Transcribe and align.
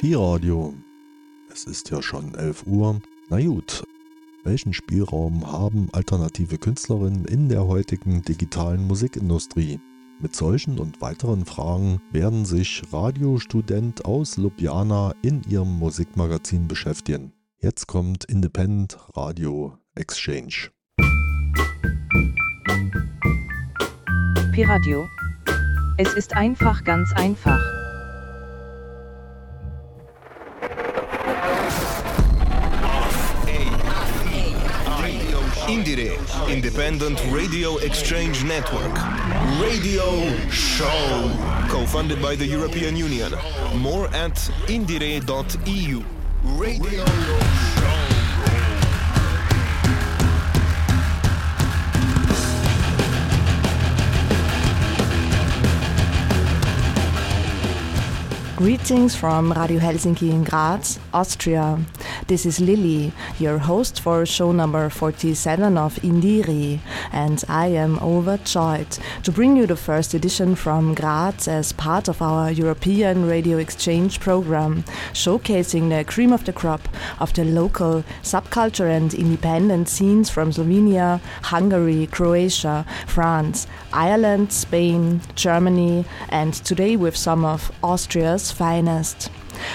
Pi-Radio. 0.00 0.72
Es 1.52 1.64
ist 1.64 1.90
ja 1.90 2.00
schon 2.00 2.34
11 2.34 2.66
Uhr. 2.66 3.02
Na 3.28 3.38
gut, 3.38 3.84
welchen 4.44 4.72
Spielraum 4.72 5.52
haben 5.52 5.90
alternative 5.92 6.56
Künstlerinnen 6.56 7.26
in 7.26 7.50
der 7.50 7.66
heutigen 7.66 8.22
digitalen 8.22 8.86
Musikindustrie? 8.86 9.78
Mit 10.18 10.34
solchen 10.34 10.78
und 10.78 11.02
weiteren 11.02 11.44
Fragen 11.44 12.00
werden 12.12 12.46
sich 12.46 12.82
Radiostudent 12.90 14.06
aus 14.06 14.38
Ljubljana 14.38 15.12
in 15.20 15.42
ihrem 15.42 15.78
Musikmagazin 15.78 16.66
beschäftigen. 16.66 17.34
Jetzt 17.58 17.86
kommt 17.86 18.24
Independent 18.24 18.96
Radio 19.14 19.76
Exchange. 19.96 20.70
Pi-Radio. 24.54 25.06
Es 25.98 26.14
ist 26.14 26.34
einfach 26.34 26.84
ganz 26.84 27.12
einfach. 27.12 27.69
Indire, 35.80 36.18
Independent 36.50 37.18
Radio 37.32 37.78
Exchange 37.78 38.44
Network. 38.44 38.92
Radio 39.62 40.28
Show. 40.50 41.32
Co-funded 41.70 42.20
by 42.20 42.36
the 42.36 42.44
European 42.44 42.96
Union. 42.96 43.32
More 43.76 44.06
at 44.08 44.34
indire.eu. 44.68 46.04
Radio 46.44 47.04
Show. 47.06 48.10
Greetings 58.56 59.16
from 59.16 59.50
Radio 59.54 59.80
Helsinki 59.80 60.30
in 60.30 60.44
Graz, 60.44 60.98
Austria. 61.14 61.78
This 62.26 62.46
is 62.46 62.60
Lily, 62.60 63.12
your 63.38 63.58
host 63.58 64.00
for 64.00 64.24
show 64.24 64.52
number 64.52 64.88
47 64.88 65.76
of 65.76 65.96
Indire, 65.96 66.78
and 67.12 67.42
I 67.48 67.66
am 67.68 67.98
overjoyed 67.98 68.98
to 69.24 69.32
bring 69.32 69.56
you 69.56 69.66
the 69.66 69.76
first 69.76 70.14
edition 70.14 70.54
from 70.54 70.94
Graz 70.94 71.48
as 71.48 71.72
part 71.72 72.08
of 72.08 72.22
our 72.22 72.50
European 72.50 73.26
Radio 73.26 73.58
Exchange 73.58 74.20
program, 74.20 74.84
showcasing 75.12 75.88
the 75.88 76.04
cream 76.04 76.32
of 76.32 76.44
the 76.44 76.52
crop 76.52 76.88
of 77.18 77.32
the 77.34 77.44
local 77.44 78.04
subculture 78.22 78.90
and 78.90 79.12
independent 79.14 79.88
scenes 79.88 80.30
from 80.30 80.52
Slovenia, 80.52 81.20
Hungary, 81.42 82.06
Croatia, 82.06 82.86
France, 83.06 83.66
Ireland, 83.92 84.52
Spain, 84.52 85.20
Germany, 85.34 86.04
and 86.28 86.54
today 86.54 86.96
with 86.96 87.16
some 87.16 87.44
of 87.44 87.72
Austria's 87.82 88.52
finest. 88.52 89.30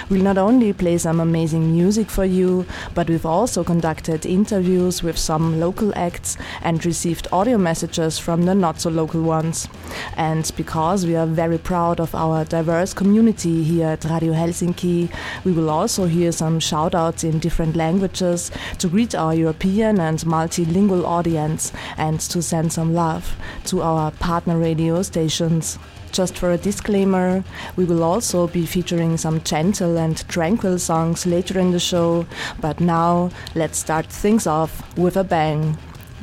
We'll 0.09 0.23
not 0.23 0.37
only 0.37 0.73
play 0.73 0.97
some 0.97 1.19
amazing 1.19 1.71
music 1.73 2.09
for 2.09 2.25
you, 2.25 2.65
but 2.93 3.09
we've 3.09 3.25
also 3.25 3.63
conducted 3.63 4.25
interviews 4.25 5.03
with 5.03 5.17
some 5.17 5.59
local 5.59 5.93
acts 5.95 6.37
and 6.61 6.85
received 6.85 7.27
audio 7.31 7.57
messages 7.57 8.19
from 8.19 8.43
the 8.43 8.55
not 8.55 8.81
so 8.81 8.89
local 8.89 9.21
ones. 9.21 9.67
And 10.17 10.51
because 10.55 11.05
we 11.05 11.15
are 11.15 11.27
very 11.27 11.57
proud 11.57 11.99
of 11.99 12.13
our 12.15 12.45
diverse 12.45 12.93
community 12.93 13.63
here 13.63 13.87
at 13.87 14.05
Radio 14.05 14.33
Helsinki, 14.33 15.09
we 15.43 15.51
will 15.51 15.69
also 15.69 16.05
hear 16.05 16.31
some 16.31 16.59
shout 16.59 16.95
outs 16.95 17.23
in 17.23 17.39
different 17.39 17.75
languages 17.75 18.51
to 18.79 18.87
greet 18.87 19.15
our 19.15 19.33
European 19.33 19.99
and 19.99 20.19
multilingual 20.19 21.05
audience 21.05 21.71
and 21.97 22.19
to 22.19 22.41
send 22.41 22.71
some 22.73 22.93
love 22.93 23.35
to 23.65 23.81
our 23.81 24.11
partner 24.11 24.57
radio 24.57 25.01
stations. 25.01 25.77
Just 26.15 26.37
for 26.37 26.51
a 26.51 26.57
disclaimer, 26.57 27.43
we 27.75 27.83
will 27.83 28.01
also 28.01 28.47
be 28.47 28.65
featuring 28.65 29.17
some 29.17 29.41
gentle 29.41 29.97
and 29.97 30.25
tranquil 30.29 30.79
songs 30.79 31.25
later 31.25 31.59
in 31.59 31.71
the 31.71 31.79
show, 31.79 32.25
but 32.61 32.79
now 32.79 33.31
let's 33.53 33.77
start 33.77 34.05
things 34.05 34.47
off 34.47 34.97
with 34.97 35.17
a 35.17 35.25
bang. 35.25 35.77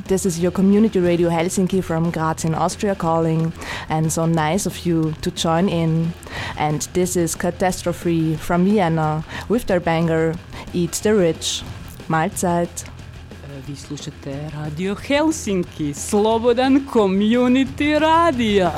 This 0.06 0.24
is 0.24 0.40
your 0.40 0.50
community 0.50 0.98
radio 0.98 1.28
Helsinki 1.28 1.84
from 1.84 2.10
Graz 2.10 2.46
in 2.46 2.54
Austria 2.54 2.94
calling, 2.94 3.52
and 3.90 4.10
so 4.10 4.24
nice 4.24 4.64
of 4.64 4.86
you 4.86 5.12
to 5.20 5.30
join 5.30 5.68
in. 5.68 6.14
And 6.56 6.80
this 6.94 7.14
is 7.14 7.34
Catastrophe 7.34 8.36
from 8.36 8.64
Vienna 8.64 9.26
with 9.50 9.66
their 9.66 9.80
banger 9.80 10.34
Eat 10.72 10.92
the 11.02 11.14
Rich. 11.14 11.64
Mahlzeit. 12.08 12.91
Vi 13.68 13.76
slušate 13.76 14.50
Radio 14.54 14.94
Helsinki, 14.94 15.94
slobodan 15.94 16.86
community 16.92 17.98
radio. 17.98 18.70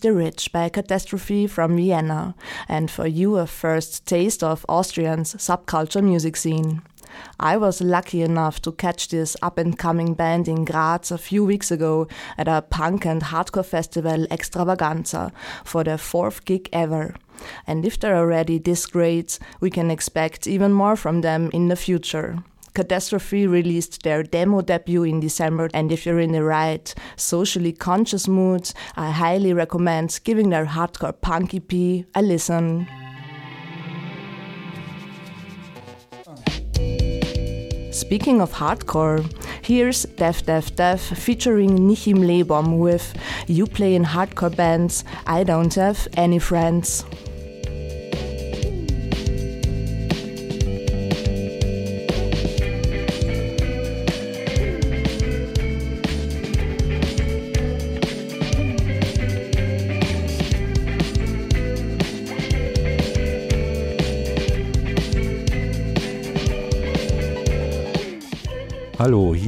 The 0.00 0.12
Rich 0.12 0.52
by 0.52 0.64
a 0.64 0.70
Catastrophe 0.70 1.46
from 1.46 1.76
Vienna, 1.76 2.34
and 2.68 2.90
for 2.90 3.06
you 3.06 3.36
a 3.36 3.46
first 3.46 4.06
taste 4.06 4.42
of 4.42 4.64
Austrian's 4.68 5.34
subculture 5.34 6.02
music 6.02 6.36
scene. 6.36 6.82
I 7.40 7.56
was 7.56 7.80
lucky 7.80 8.22
enough 8.22 8.60
to 8.62 8.72
catch 8.72 9.08
this 9.08 9.36
up 9.42 9.58
and 9.58 9.78
coming 9.78 10.14
band 10.14 10.48
in 10.48 10.64
Graz 10.64 11.10
a 11.10 11.18
few 11.18 11.44
weeks 11.44 11.70
ago 11.70 12.06
at 12.36 12.48
a 12.48 12.62
punk 12.62 13.06
and 13.06 13.22
hardcore 13.22 13.64
festival 13.64 14.26
Extravaganza 14.30 15.32
for 15.64 15.84
their 15.84 15.98
fourth 15.98 16.44
gig 16.44 16.68
ever. 16.72 17.14
And 17.66 17.84
if 17.84 17.98
they're 17.98 18.16
already 18.16 18.58
this 18.58 18.86
great, 18.86 19.38
we 19.60 19.70
can 19.70 19.90
expect 19.90 20.46
even 20.46 20.72
more 20.72 20.96
from 20.96 21.20
them 21.22 21.50
in 21.52 21.68
the 21.68 21.76
future. 21.76 22.42
Catastrophe 22.74 23.46
released 23.46 24.02
their 24.02 24.22
demo 24.22 24.60
debut 24.60 25.04
in 25.04 25.20
December, 25.20 25.68
and 25.74 25.90
if 25.90 26.06
you're 26.06 26.20
in 26.20 26.32
the 26.32 26.44
right, 26.44 26.94
socially 27.16 27.72
conscious 27.72 28.28
mood, 28.28 28.72
I 28.96 29.10
highly 29.10 29.52
recommend 29.52 30.20
giving 30.24 30.50
their 30.50 30.66
hardcore 30.66 31.20
punk 31.20 31.54
EP 31.54 32.06
a 32.14 32.22
listen. 32.22 32.86
Speaking 37.90 38.40
of 38.40 38.52
hardcore, 38.52 39.24
here's 39.60 40.04
Def 40.04 40.46
Def 40.46 40.76
Def 40.76 41.00
featuring 41.00 41.78
Nichim 41.78 42.18
Lebom 42.18 42.78
with 42.78 43.12
You 43.48 43.66
Play 43.66 43.96
in 43.96 44.04
Hardcore 44.04 44.54
Bands, 44.54 45.04
I 45.26 45.42
Don't 45.42 45.74
Have 45.74 46.06
Any 46.16 46.38
Friends. 46.38 47.04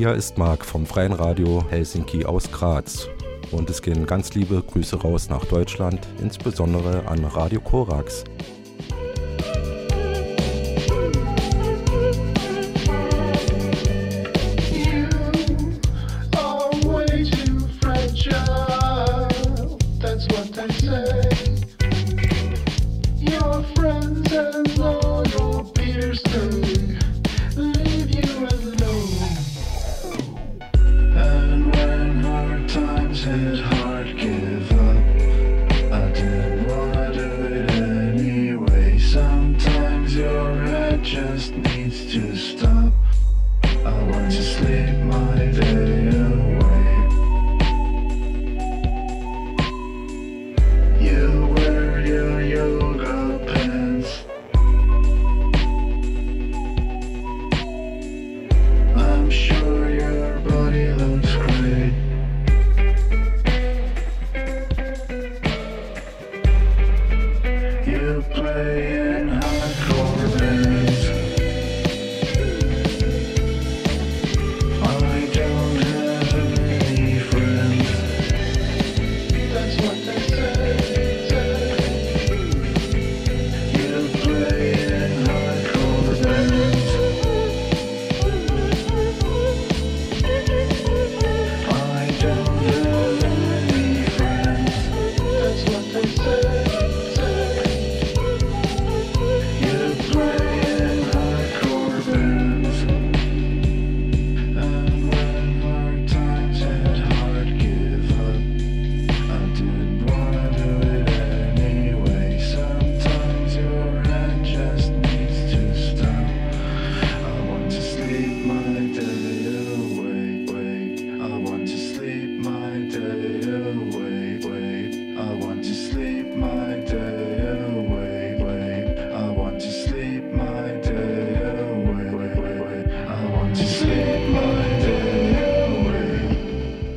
Hier 0.01 0.15
ist 0.15 0.39
Marc 0.39 0.65
vom 0.65 0.87
Freien 0.87 1.13
Radio 1.13 1.63
Helsinki 1.69 2.25
aus 2.25 2.51
Graz. 2.51 3.07
Und 3.51 3.69
es 3.69 3.83
gehen 3.83 4.07
ganz 4.07 4.33
liebe 4.33 4.63
Grüße 4.63 4.97
raus 4.97 5.29
nach 5.29 5.45
Deutschland, 5.45 6.09
insbesondere 6.23 7.07
an 7.07 7.23
Radio 7.23 7.61
Korax. 7.61 8.25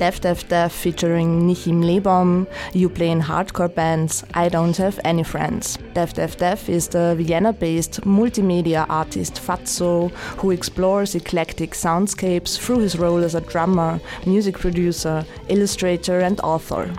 Deaf 0.03 0.19
Deaf 0.19 0.49
Deaf 0.49 0.73
featuring 0.73 1.47
Nichim 1.47 1.81
Lebom, 1.81 2.45
you 2.73 2.89
play 2.89 3.09
in 3.09 3.21
hardcore 3.21 3.73
bands, 3.73 4.25
I 4.33 4.49
Don't 4.49 4.75
Have 4.75 4.99
Any 5.05 5.23
Friends. 5.23 5.77
Deaf 5.93 6.13
Deaf 6.13 6.35
Deaf 6.35 6.67
is 6.67 6.89
the 6.89 7.15
Vienna-based 7.17 8.01
multimedia 8.01 8.85
artist 8.89 9.35
Fatso, 9.35 10.11
who 10.39 10.51
explores 10.51 11.15
eclectic 11.15 11.71
soundscapes 11.71 12.59
through 12.59 12.79
his 12.79 12.99
role 12.99 13.23
as 13.23 13.33
a 13.33 13.39
drummer, 13.39 14.01
music 14.25 14.59
producer, 14.59 15.25
illustrator 15.47 16.19
and 16.19 16.37
author. 16.41 16.91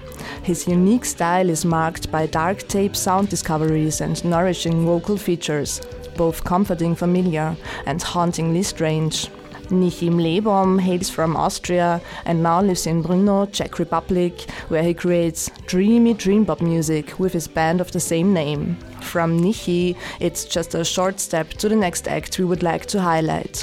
His 0.42 0.66
unique 0.66 1.04
style 1.04 1.50
is 1.50 1.66
marked 1.66 2.10
by 2.10 2.24
dark 2.24 2.66
tape 2.68 2.96
sound 2.96 3.28
discoveries 3.28 4.00
and 4.00 4.24
nourishing 4.24 4.86
vocal 4.86 5.18
features, 5.18 5.82
both 6.16 6.42
comforting 6.42 6.94
familiar 6.94 7.54
and 7.84 8.02
hauntingly 8.02 8.62
strange. 8.62 9.28
Nichim 9.80 10.14
Lebom 10.14 10.80
hails 10.80 11.10
from 11.10 11.36
Austria 11.36 12.00
and 12.24 12.42
now 12.42 12.60
lives 12.60 12.86
in 12.86 13.02
Brno, 13.02 13.50
Czech 13.52 13.78
Republic, 13.78 14.48
where 14.68 14.82
he 14.82 14.94
creates 14.94 15.50
dreamy 15.66 16.14
dream 16.14 16.46
pop 16.46 16.60
music 16.60 17.18
with 17.18 17.32
his 17.32 17.48
band 17.48 17.80
of 17.80 17.90
the 17.92 18.00
same 18.00 18.32
name. 18.32 18.76
From 19.00 19.38
Nichi, 19.38 19.96
it's 20.20 20.44
just 20.44 20.74
a 20.74 20.84
short 20.84 21.20
step 21.20 21.50
to 21.50 21.68
the 21.68 21.76
next 21.76 22.08
act 22.08 22.38
we 22.38 22.44
would 22.44 22.62
like 22.62 22.86
to 22.86 23.00
highlight 23.00 23.62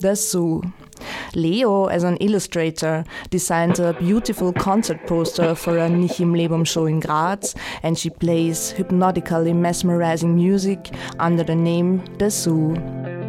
The 0.00 0.14
Zoo. 0.14 0.62
Leo, 1.34 1.86
as 1.86 2.04
an 2.04 2.16
illustrator, 2.18 3.04
designed 3.30 3.78
a 3.80 3.92
beautiful 3.94 4.52
concert 4.52 5.06
poster 5.06 5.54
for 5.54 5.78
a 5.78 5.88
Nichim 5.88 6.32
Lebom 6.32 6.66
show 6.66 6.86
in 6.86 7.00
Graz, 7.00 7.54
and 7.82 7.98
she 7.98 8.10
plays 8.10 8.70
hypnotically 8.70 9.52
mesmerizing 9.52 10.34
music 10.34 10.90
under 11.18 11.42
the 11.42 11.54
name 11.56 12.04
The 12.18 12.30
Zoo. 12.30 13.23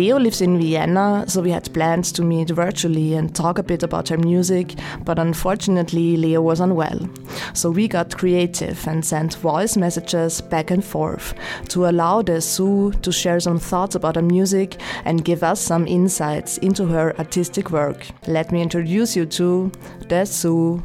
Leo 0.00 0.18
lives 0.18 0.40
in 0.40 0.58
Vienna, 0.58 1.26
so 1.28 1.42
we 1.42 1.50
had 1.50 1.70
plans 1.74 2.10
to 2.10 2.22
meet 2.22 2.48
virtually 2.48 3.12
and 3.12 3.34
talk 3.36 3.58
a 3.58 3.62
bit 3.62 3.82
about 3.82 4.08
her 4.08 4.16
music, 4.16 4.74
but 5.04 5.18
unfortunately, 5.18 6.16
Leo 6.16 6.40
was 6.40 6.58
unwell. 6.58 7.06
So 7.52 7.70
we 7.70 7.86
got 7.86 8.16
creative 8.16 8.88
and 8.88 9.04
sent 9.04 9.34
voice 9.34 9.76
messages 9.76 10.40
back 10.40 10.70
and 10.70 10.82
forth 10.82 11.34
to 11.68 11.84
allow 11.86 12.22
the 12.22 12.40
Zoo 12.40 12.92
to 13.02 13.12
share 13.12 13.40
some 13.40 13.58
thoughts 13.58 13.94
about 13.94 14.16
her 14.16 14.22
music 14.22 14.80
and 15.04 15.22
give 15.22 15.42
us 15.42 15.60
some 15.60 15.86
insights 15.86 16.56
into 16.56 16.86
her 16.86 17.14
artistic 17.18 17.70
work. 17.70 18.06
Let 18.26 18.52
me 18.52 18.62
introduce 18.62 19.14
you 19.14 19.26
to 19.26 19.70
the 20.08 20.24
Zoo. 20.24 20.82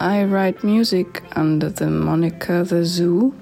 I 0.00 0.24
write 0.24 0.62
music 0.62 1.22
under 1.34 1.70
the 1.70 1.88
moniker 1.88 2.64
The 2.64 2.84
Zoo, 2.84 3.34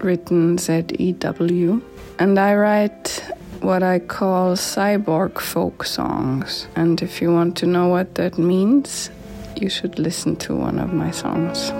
written 0.00 0.56
Z 0.56 0.84
E 0.98 1.12
W. 1.12 1.82
And 2.20 2.38
I 2.38 2.54
write 2.54 3.24
what 3.60 3.82
I 3.82 3.98
call 3.98 4.54
cyborg 4.54 5.40
folk 5.40 5.84
songs. 5.84 6.68
And 6.76 7.02
if 7.02 7.20
you 7.20 7.32
want 7.32 7.56
to 7.58 7.66
know 7.66 7.88
what 7.88 8.14
that 8.14 8.38
means, 8.38 9.10
you 9.56 9.68
should 9.68 9.98
listen 9.98 10.36
to 10.36 10.54
one 10.54 10.78
of 10.78 10.92
my 10.92 11.10
songs. 11.10 11.72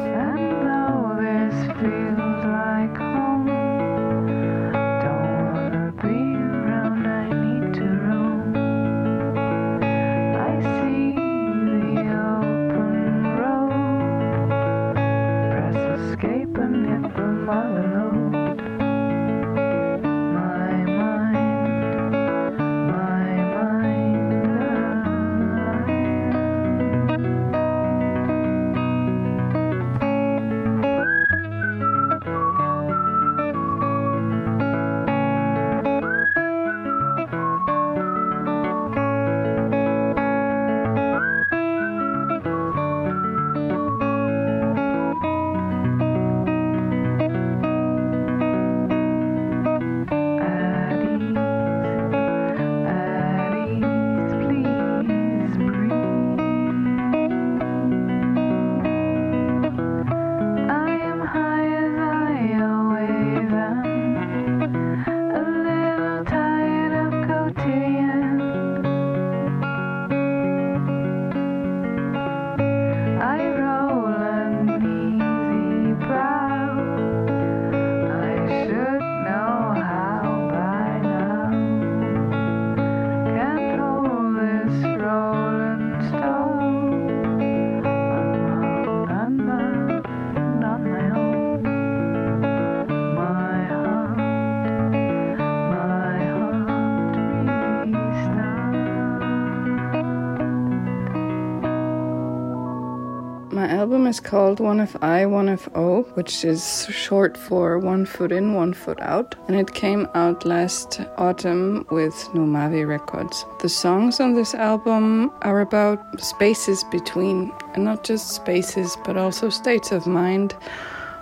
Is 104.13 104.21
called 104.21 104.61
One 104.61 104.79
of 104.79 104.95
I, 105.01 105.25
One 105.25 105.49
of 105.49 105.71
O, 105.75 106.03
which 106.17 106.45
is 106.45 106.87
short 106.91 107.35
for 107.35 107.79
One 107.79 108.05
Foot 108.05 108.31
In, 108.31 108.53
One 108.53 108.75
Foot 108.75 109.01
Out, 109.01 109.35
and 109.49 109.57
it 109.57 109.73
came 109.73 110.07
out 110.15 110.45
last 110.45 111.01
autumn 111.17 111.87
with 111.91 112.15
Numavi 112.35 112.87
Records. 112.87 113.47
The 113.61 113.71
songs 113.71 114.21
on 114.21 114.35
this 114.35 114.53
album 114.55 115.33
are 115.41 115.63
about 115.63 116.21
spaces 116.21 116.85
between, 116.91 117.51
and 117.73 117.85
not 117.85 118.05
just 118.05 118.35
spaces, 118.35 118.99
but 119.03 119.17
also 119.17 119.49
states 119.49 119.93
of 119.93 120.07
mind 120.07 120.55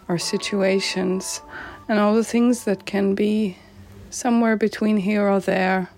or 0.09 0.19
situations, 0.19 1.43
and 1.89 2.01
all 2.01 2.17
the 2.17 2.25
things 2.25 2.65
that 2.65 2.87
can 2.87 3.15
be 3.15 3.57
somewhere 4.11 4.57
between 4.57 4.97
here 4.97 5.29
or 5.29 5.39
there, 5.39 5.91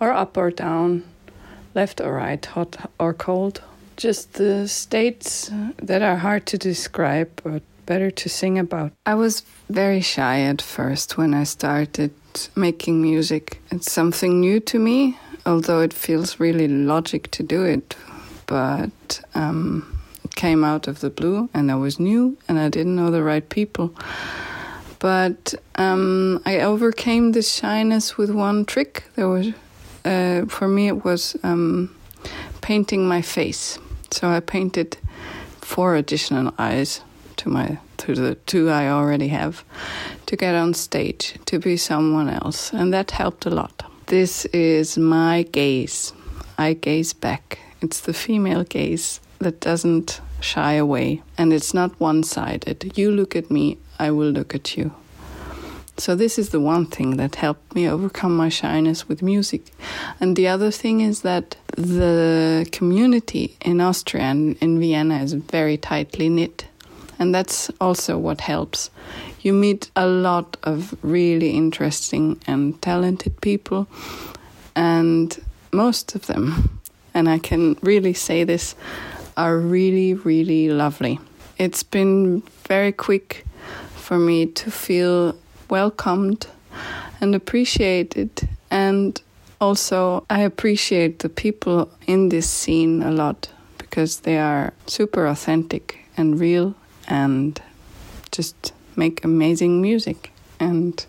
or 0.00 0.12
up 0.12 0.36
or 0.36 0.50
down, 0.50 1.02
left 1.74 1.98
or 1.98 2.12
right, 2.12 2.44
hot 2.44 2.90
or 3.00 3.14
cold 3.14 3.62
just 3.96 4.34
the 4.34 4.68
states 4.68 5.50
that 5.82 6.02
are 6.02 6.16
hard 6.16 6.46
to 6.46 6.58
describe, 6.58 7.28
but 7.42 7.62
better 7.86 8.10
to 8.10 8.28
sing 8.28 8.58
about. 8.58 8.92
I 9.06 9.14
was 9.14 9.42
very 9.70 10.00
shy 10.00 10.40
at 10.40 10.60
first 10.60 11.16
when 11.16 11.32
I 11.32 11.44
started 11.44 12.12
making 12.54 13.00
music. 13.00 13.62
It's 13.70 13.90
something 13.90 14.40
new 14.40 14.60
to 14.60 14.78
me, 14.78 15.16
although 15.46 15.80
it 15.80 15.92
feels 15.92 16.38
really 16.38 16.68
logic 16.68 17.30
to 17.32 17.42
do 17.42 17.64
it. 17.64 17.96
But 18.46 19.20
um, 19.34 19.98
it 20.24 20.34
came 20.34 20.64
out 20.64 20.88
of 20.88 21.00
the 21.00 21.10
blue, 21.10 21.48
and 21.54 21.70
I 21.70 21.76
was 21.76 21.98
new, 21.98 22.36
and 22.48 22.58
I 22.58 22.68
didn't 22.68 22.96
know 22.96 23.10
the 23.10 23.22
right 23.22 23.48
people. 23.48 23.94
But 24.98 25.54
um, 25.76 26.42
I 26.44 26.60
overcame 26.60 27.32
this 27.32 27.52
shyness 27.52 28.16
with 28.16 28.30
one 28.30 28.64
trick. 28.64 29.04
There 29.14 29.28
was, 29.28 29.52
uh, 30.04 30.46
for 30.46 30.68
me, 30.68 30.88
it 30.88 31.04
was 31.04 31.36
um, 31.42 31.94
painting 32.60 33.06
my 33.06 33.22
face 33.22 33.78
so 34.10 34.28
I 34.28 34.40
painted 34.40 34.98
four 35.60 35.96
additional 35.96 36.52
eyes 36.58 37.02
to 37.36 37.48
my 37.48 37.78
to 37.98 38.14
the 38.14 38.34
two 38.46 38.68
I 38.70 38.88
already 38.88 39.28
have 39.28 39.64
to 40.26 40.36
get 40.36 40.54
on 40.54 40.74
stage 40.74 41.34
to 41.46 41.58
be 41.58 41.76
someone 41.76 42.28
else, 42.28 42.72
and 42.72 42.92
that 42.92 43.10
helped 43.10 43.46
a 43.46 43.50
lot. 43.50 43.82
This 44.06 44.44
is 44.46 44.98
my 44.98 45.42
gaze. 45.42 46.12
I 46.58 46.74
gaze 46.74 47.12
back. 47.12 47.58
It's 47.80 48.00
the 48.00 48.14
female 48.14 48.64
gaze 48.64 49.20
that 49.38 49.60
doesn't 49.60 50.20
shy 50.40 50.74
away, 50.74 51.22
and 51.36 51.52
it's 51.52 51.74
not 51.74 51.98
one 52.00 52.22
sided. 52.22 52.96
You 52.96 53.10
look 53.10 53.36
at 53.36 53.50
me, 53.50 53.78
I 53.98 54.10
will 54.10 54.30
look 54.30 54.54
at 54.54 54.76
you. 54.76 54.92
So, 55.98 56.14
this 56.14 56.38
is 56.38 56.50
the 56.50 56.60
one 56.60 56.84
thing 56.84 57.16
that 57.16 57.36
helped 57.36 57.74
me 57.74 57.88
overcome 57.88 58.36
my 58.36 58.50
shyness 58.50 59.08
with 59.08 59.22
music. 59.22 59.72
And 60.20 60.36
the 60.36 60.46
other 60.46 60.70
thing 60.70 61.00
is 61.00 61.22
that 61.22 61.56
the 61.74 62.68
community 62.70 63.56
in 63.62 63.80
Austria 63.80 64.24
and 64.24 64.56
in 64.60 64.78
Vienna 64.78 65.22
is 65.22 65.32
very 65.32 65.78
tightly 65.78 66.28
knit. 66.28 66.66
And 67.18 67.34
that's 67.34 67.70
also 67.80 68.18
what 68.18 68.42
helps. 68.42 68.90
You 69.40 69.54
meet 69.54 69.90
a 69.96 70.06
lot 70.06 70.58
of 70.64 70.94
really 71.02 71.50
interesting 71.50 72.38
and 72.46 72.80
talented 72.82 73.40
people, 73.40 73.86
and 74.74 75.42
most 75.72 76.14
of 76.14 76.26
them, 76.26 76.78
and 77.14 77.26
I 77.26 77.38
can 77.38 77.78
really 77.80 78.12
say 78.12 78.44
this, 78.44 78.74
are 79.36 79.56
really, 79.56 80.12
really 80.12 80.68
lovely. 80.68 81.18
It's 81.56 81.82
been 81.82 82.42
very 82.68 82.92
quick 82.92 83.46
for 83.94 84.18
me 84.18 84.46
to 84.46 84.70
feel 84.70 85.34
welcomed 85.68 86.46
and 87.20 87.34
appreciated. 87.34 88.48
And 88.70 89.20
also, 89.60 90.24
I 90.28 90.40
appreciate 90.40 91.20
the 91.20 91.28
people 91.28 91.90
in 92.06 92.28
this 92.28 92.48
scene 92.48 93.02
a 93.02 93.10
lot 93.10 93.50
because 93.78 94.20
they 94.20 94.38
are 94.38 94.72
super 94.86 95.26
authentic 95.26 95.98
and 96.16 96.38
real 96.38 96.74
and 97.08 97.60
just 98.32 98.72
make 98.96 99.24
amazing 99.24 99.80
music. 99.80 100.32
And 100.60 101.04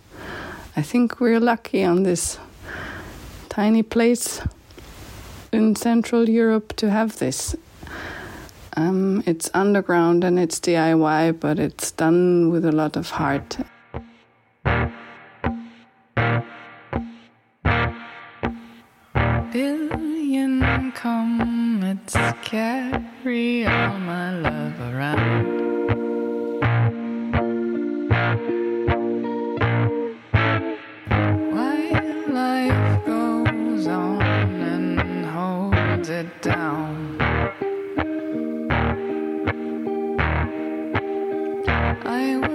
I 0.76 0.82
think 0.82 1.20
we're 1.20 1.40
lucky 1.40 1.84
on 1.84 2.04
this 2.04 2.40
tiny 3.50 3.84
place 3.84 4.42
in 5.52 5.76
Central 5.76 6.30
Europe 6.30 6.76
to 6.78 6.90
have 6.90 7.18
this. 7.18 7.56
Um, 8.76 9.24
it's 9.26 9.50
underground 9.54 10.24
and 10.24 10.38
it's 10.38 10.60
DIY, 10.60 11.40
but 11.40 11.58
it's 11.58 11.92
done 11.92 12.52
with 12.52 12.64
a 12.64 12.72
lot 12.72 12.96
of 12.96 13.10
heart. 13.10 13.58
Billion 19.51 20.92
comets 20.92 22.16
carry 22.44 23.66
all 23.66 23.98
my 24.00 24.38
love 24.39 24.80
around. 24.94 25.48
While 31.54 32.34
life 32.34 33.06
goes 33.06 33.88
on 33.88 34.22
and 34.22 35.25
holds 35.25 36.10
it 36.10 36.42
down. 36.42 37.18
I 42.06 42.47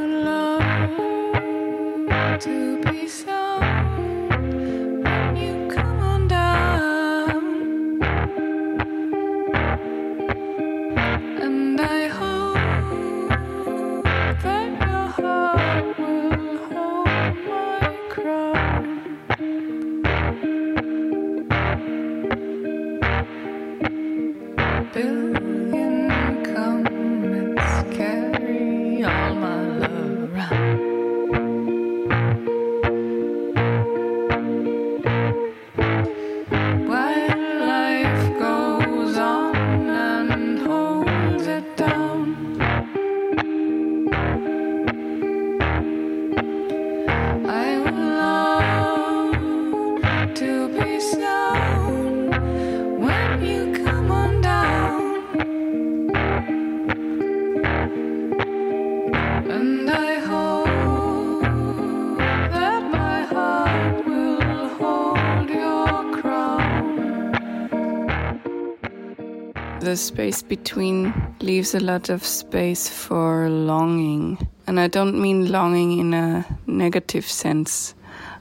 space 70.32 70.48
between 70.48 71.12
leaves 71.40 71.74
a 71.74 71.80
lot 71.80 72.08
of 72.08 72.24
space 72.24 72.88
for 72.88 73.50
longing. 73.50 74.38
And 74.66 74.80
I 74.80 74.88
don't 74.88 75.20
mean 75.20 75.52
longing 75.52 75.98
in 75.98 76.14
a 76.14 76.46
negative 76.66 77.26
sense. 77.26 77.94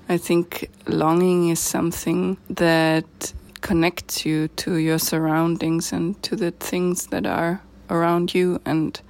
I 0.07 0.17
think 0.17 0.69
longing 0.87 1.49
is 1.49 1.59
something 1.59 2.37
that 2.49 3.33
connects 3.59 4.25
you 4.25 4.47
to 4.47 4.75
your 4.75 4.99
surroundings 4.99 5.91
and 5.91 6.15
to 6.23 6.35
the 6.35 6.51
things 6.51 7.07
that 7.07 7.25
are 7.25 7.61
around 7.89 8.33
you 8.33 8.59
and 8.65 9.01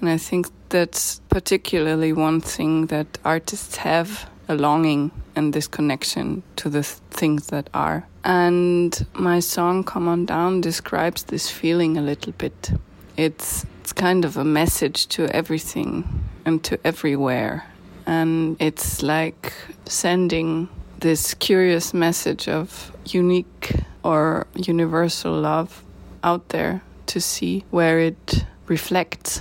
and 0.00 0.10
I 0.10 0.18
think 0.18 0.46
that's 0.68 1.20
particularly 1.28 2.12
one 2.12 2.40
thing 2.40 2.86
that 2.86 3.06
artists 3.24 3.76
have 3.76 4.28
a 4.48 4.54
longing 4.54 5.10
and 5.34 5.52
this 5.52 5.66
connection 5.68 6.42
to 6.56 6.68
the 6.68 6.82
th- 6.82 7.00
things 7.10 7.48
that 7.48 7.68
are. 7.74 8.06
And 8.24 9.06
my 9.14 9.40
song 9.40 9.84
Come 9.84 10.08
On 10.08 10.24
Down 10.26 10.60
describes 10.60 11.24
this 11.24 11.50
feeling 11.50 11.96
a 11.96 12.02
little 12.02 12.32
bit. 12.32 12.70
It's 13.16 13.66
it's 13.80 13.92
kind 13.92 14.24
of 14.24 14.36
a 14.36 14.44
message 14.44 15.06
to 15.08 15.28
everything 15.28 16.24
and 16.44 16.62
to 16.64 16.78
everywhere. 16.84 17.64
And 18.04 18.56
it's 18.58 19.02
like 19.02 19.52
sending 19.84 20.68
this 20.98 21.34
curious 21.34 21.94
message 21.94 22.48
of 22.48 22.90
unique 23.04 23.74
or 24.02 24.46
universal 24.56 25.40
love 25.40 25.84
out 26.24 26.48
there 26.48 26.82
to 27.06 27.20
see 27.20 27.64
where 27.70 28.00
it 28.00 28.44
reflects 28.66 29.40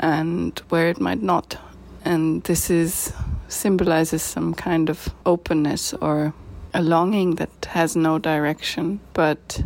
and 0.00 0.58
where 0.68 0.88
it 0.88 1.00
might 1.00 1.22
not. 1.22 1.56
And 2.04 2.42
this 2.44 2.70
is 2.70 3.12
symbolizes 3.54 4.22
some 4.22 4.54
kind 4.54 4.90
of 4.90 5.14
openness 5.24 5.94
or 5.94 6.34
a 6.72 6.82
longing 6.82 7.36
that 7.36 7.66
has 7.66 7.94
no 7.96 8.18
direction, 8.18 9.00
but 9.12 9.62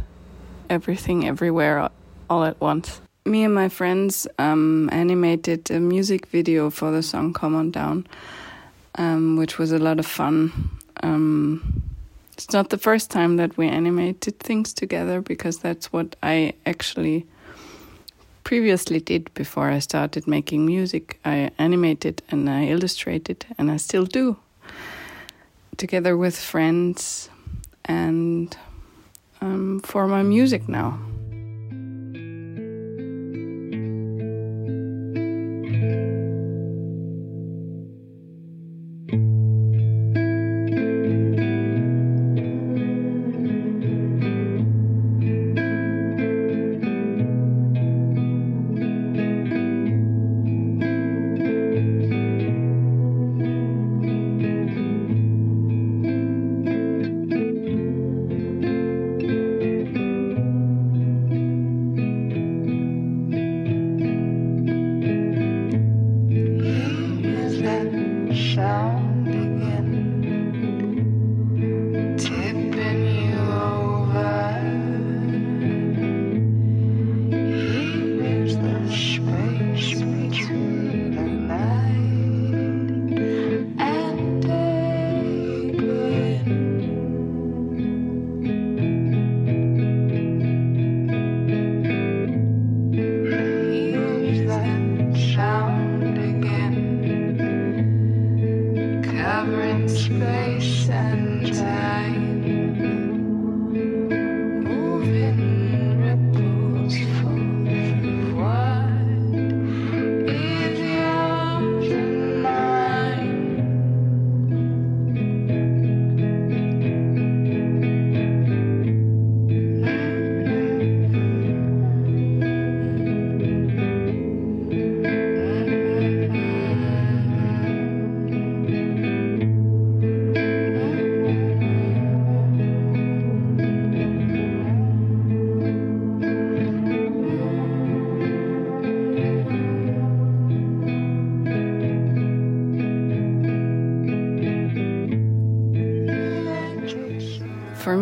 everything 0.68 1.26
everywhere 1.26 1.88
all 2.28 2.44
at 2.44 2.60
once. 2.60 3.00
me 3.24 3.44
and 3.44 3.54
my 3.54 3.68
friends 3.68 4.26
um, 4.38 4.88
animated 4.90 5.70
a 5.70 5.78
music 5.78 6.26
video 6.26 6.70
for 6.70 6.90
the 6.90 7.02
song 7.02 7.32
Come 7.32 7.54
On 7.54 7.70
Down, 7.70 8.06
um, 8.94 9.36
which 9.36 9.58
was 9.58 9.70
a 9.72 9.78
lot 9.78 9.98
of 9.98 10.06
fun. 10.06 10.70
Um, 11.02 11.82
it's 12.32 12.52
not 12.52 12.70
the 12.70 12.78
first 12.78 13.10
time 13.10 13.36
that 13.36 13.56
we 13.56 13.68
animated 13.68 14.38
things 14.38 14.72
together 14.72 15.20
because 15.20 15.58
that's 15.58 15.92
what 15.92 16.16
I 16.22 16.54
actually 16.64 17.26
previously 18.48 18.98
did 18.98 19.34
before 19.34 19.68
I 19.68 19.78
started 19.78 20.26
making 20.26 20.64
music. 20.64 21.20
I 21.22 21.50
animated 21.58 22.22
and 22.30 22.48
I 22.48 22.64
illustrated, 22.68 23.44
and 23.58 23.70
I 23.70 23.76
still 23.76 24.06
do, 24.06 24.38
together 25.76 26.16
with 26.16 26.34
friends 26.34 27.28
and 27.84 28.56
um, 29.42 29.80
for 29.80 30.08
my 30.08 30.22
music 30.22 30.66
now. 30.66 30.98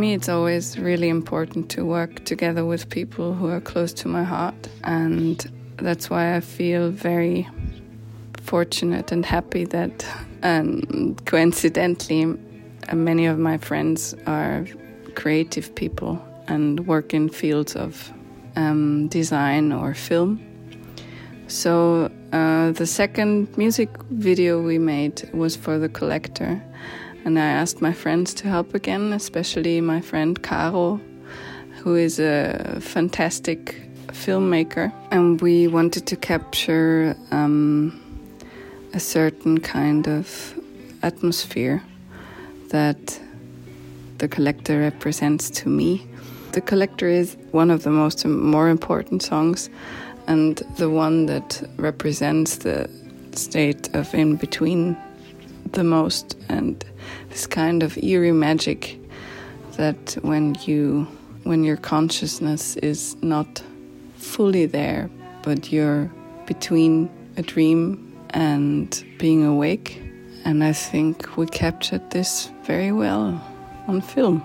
Me, 0.07 0.15
it's 0.15 0.29
always 0.29 0.79
really 0.79 1.09
important 1.09 1.69
to 1.71 1.85
work 1.85 2.25
together 2.25 2.65
with 2.65 2.89
people 2.91 3.35
who 3.35 3.49
are 3.49 3.61
close 3.61 3.93
to 3.93 4.09
my 4.09 4.23
heart. 4.23 4.69
And 4.85 5.37
that's 5.79 6.09
why 6.09 6.37
I 6.37 6.41
feel 6.41 6.91
very 6.91 7.49
fortunate 8.43 9.11
and 9.13 9.27
happy 9.27 9.65
that, 9.65 10.07
um, 10.43 11.17
coincidentally, 11.25 12.23
uh, 12.89 12.95
many 12.95 13.27
of 13.27 13.39
my 13.39 13.59
friends 13.59 14.15
are 14.27 14.65
creative 15.15 15.75
people 15.75 16.23
and 16.47 16.87
work 16.87 17.13
in 17.13 17.29
fields 17.29 17.75
of 17.75 18.13
um, 18.55 19.09
design 19.09 19.73
or 19.73 19.95
film. 19.95 20.41
So 21.49 22.11
uh, 22.33 22.73
the 22.73 22.87
second 22.87 23.57
music 23.57 23.89
video 24.11 24.63
we 24.63 24.79
made 24.79 25.29
was 25.33 25.57
for 25.57 25.79
the 25.79 25.89
collector, 25.89 26.63
and 27.27 27.41
I 27.41 27.47
asked 27.47 27.83
my 27.83 27.93
friends 27.93 28.33
to 28.35 28.49
help 28.49 28.73
again, 28.73 29.13
especially 29.13 29.81
my 29.81 30.01
friend 30.01 30.41
Caro, 30.41 31.01
who 31.81 31.97
is 31.97 32.21
a 32.21 32.79
fantastic 32.81 33.83
filmmaker, 34.13 34.93
and 35.11 35.41
we 35.41 35.67
wanted 35.67 36.07
to 36.07 36.17
capture 36.17 37.17
um, 37.33 38.01
a 38.95 39.01
certain 39.01 39.59
kind 39.59 40.07
of 40.07 40.55
atmosphere 41.03 41.83
that 42.69 43.21
the 44.19 44.29
collector 44.29 44.79
represents 44.79 45.51
to 45.51 45.69
me. 45.69 46.07
The 46.53 46.61
collector 46.61 47.09
is 47.09 47.37
one 47.51 47.73
of 47.73 47.83
the 47.83 47.91
most 47.91 48.25
more 48.25 48.69
important 48.69 49.25
songs 49.25 49.69
and 50.29 50.59
the 50.77 50.91
one 50.91 51.27
that 51.27 51.69
represents 51.77 52.59
the 52.59 52.89
state 53.33 53.93
of 53.97 54.15
in 54.15 54.37
between 54.37 54.97
the 55.73 55.83
most 55.83 56.37
and 56.49 56.85
this 57.37 57.47
kind 57.47 57.83
of 57.83 57.99
eerie 58.03 58.33
magic 58.33 58.99
that 59.77 60.17
when 60.23 60.57
you 60.65 61.07
when 61.45 61.65
your 61.65 61.77
consciousness 61.77 62.77
is 62.77 63.15
not 63.21 63.63
fully 64.17 64.65
there 64.65 65.11
but 65.43 65.71
you're 65.71 66.11
between 66.47 67.11
a 67.37 67.43
dream 67.43 67.79
and 68.31 69.05
being 69.19 69.45
awake 69.45 70.01
and 70.47 70.65
i 70.65 70.73
think 70.73 71.37
we 71.37 71.45
captured 71.45 72.11
this 72.11 72.49
very 72.65 72.91
well 72.91 73.39
on 73.87 74.01
film 74.01 74.43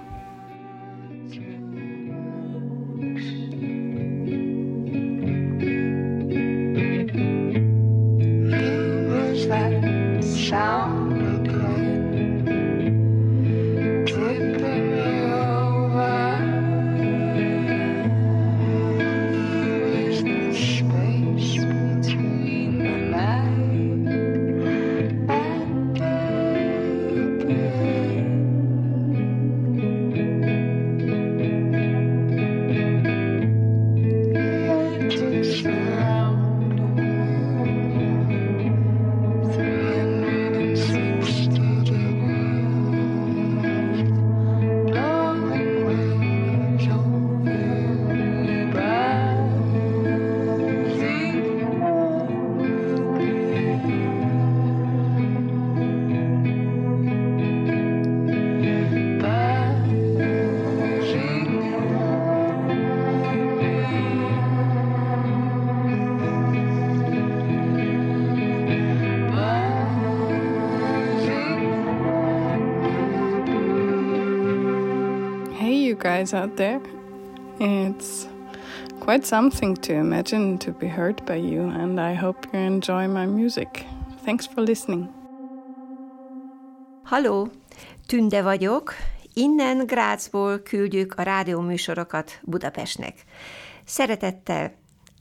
guys 76.22 76.34
out 76.34 76.56
there. 76.56 76.80
It's 77.60 78.28
quite 79.00 79.26
something 79.26 79.76
to 79.82 79.94
imagine 79.94 80.58
to 80.60 80.72
be 80.72 80.88
heard 80.88 81.26
by 81.26 81.38
you, 81.38 81.62
and 81.62 82.00
I 82.00 82.14
hope 82.14 82.48
you 82.54 82.60
enjoy 82.60 83.08
my 83.08 83.26
music. 83.26 83.86
Thanks 84.26 84.48
for 84.48 84.62
listening. 84.62 85.10
Halló, 87.04 87.48
Tünde 88.08 88.42
vagyok. 88.42 88.94
Innen 89.34 89.86
Grácsból 89.86 90.60
küldjük 90.60 91.14
a 91.18 91.22
rádióműsorokat 91.22 92.40
Budapestnek. 92.44 93.24
Szeretettel, 93.86 94.72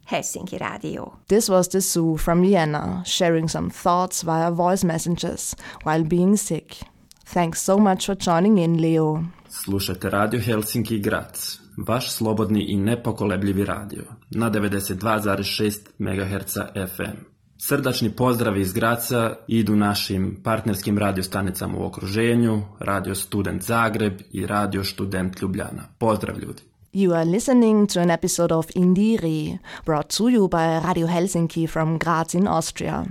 Helsinki 0.06 0.56
Rádió. 0.56 1.12
This 1.26 1.48
was 1.48 1.66
the 1.66 1.78
Zoo 1.78 2.14
from 2.14 2.40
Vienna, 2.40 3.02
sharing 3.04 3.48
some 3.48 3.68
thoughts 3.82 4.22
via 4.22 4.50
voice 4.50 4.86
messengers 4.86 5.54
while 5.84 6.02
being 6.02 6.36
sick. 6.36 6.76
Thanks 7.24 7.62
so 7.62 7.76
much 7.78 8.04
for 8.04 8.16
joining 8.16 8.58
in, 8.58 8.80
Leo. 8.80 9.22
Slušate 9.52 10.10
Radio 10.10 10.40
Helsinki 10.40 10.98
Grac, 10.98 11.58
vaš 11.86 12.10
slobodni 12.10 12.64
i 12.68 12.76
nepokolebljivi 12.76 13.64
radio 13.64 14.04
na 14.30 14.50
92,6 14.50 15.78
MHz 15.98 16.54
FM. 16.96 17.24
Srdačni 17.58 18.10
pozdravi 18.10 18.60
iz 18.60 18.72
Graca 18.72 19.36
idu 19.48 19.76
našim 19.76 20.40
partnerskim 20.44 20.98
radiostanicama 20.98 21.78
u 21.78 21.86
okruženju, 21.86 22.62
Radio 22.78 23.14
Student 23.14 23.62
Zagreb 23.62 24.20
i 24.32 24.46
Radio 24.46 24.84
Student 24.84 25.42
Ljubljana. 25.42 25.82
Pozdrav 25.98 26.38
ljudi! 26.38 26.69
You 26.92 27.14
are 27.14 27.24
listening 27.24 27.87
to 27.87 28.00
an 28.00 28.11
episode 28.11 28.50
of 28.50 28.66
Indire, 28.74 29.61
brought 29.85 30.11
to 30.11 30.26
you 30.26 30.48
by 30.48 30.85
Radio 30.85 31.07
Helsinki 31.07 31.68
from 31.68 31.98
Graz 31.98 32.35
in 32.35 32.48
Austria. 32.48 33.07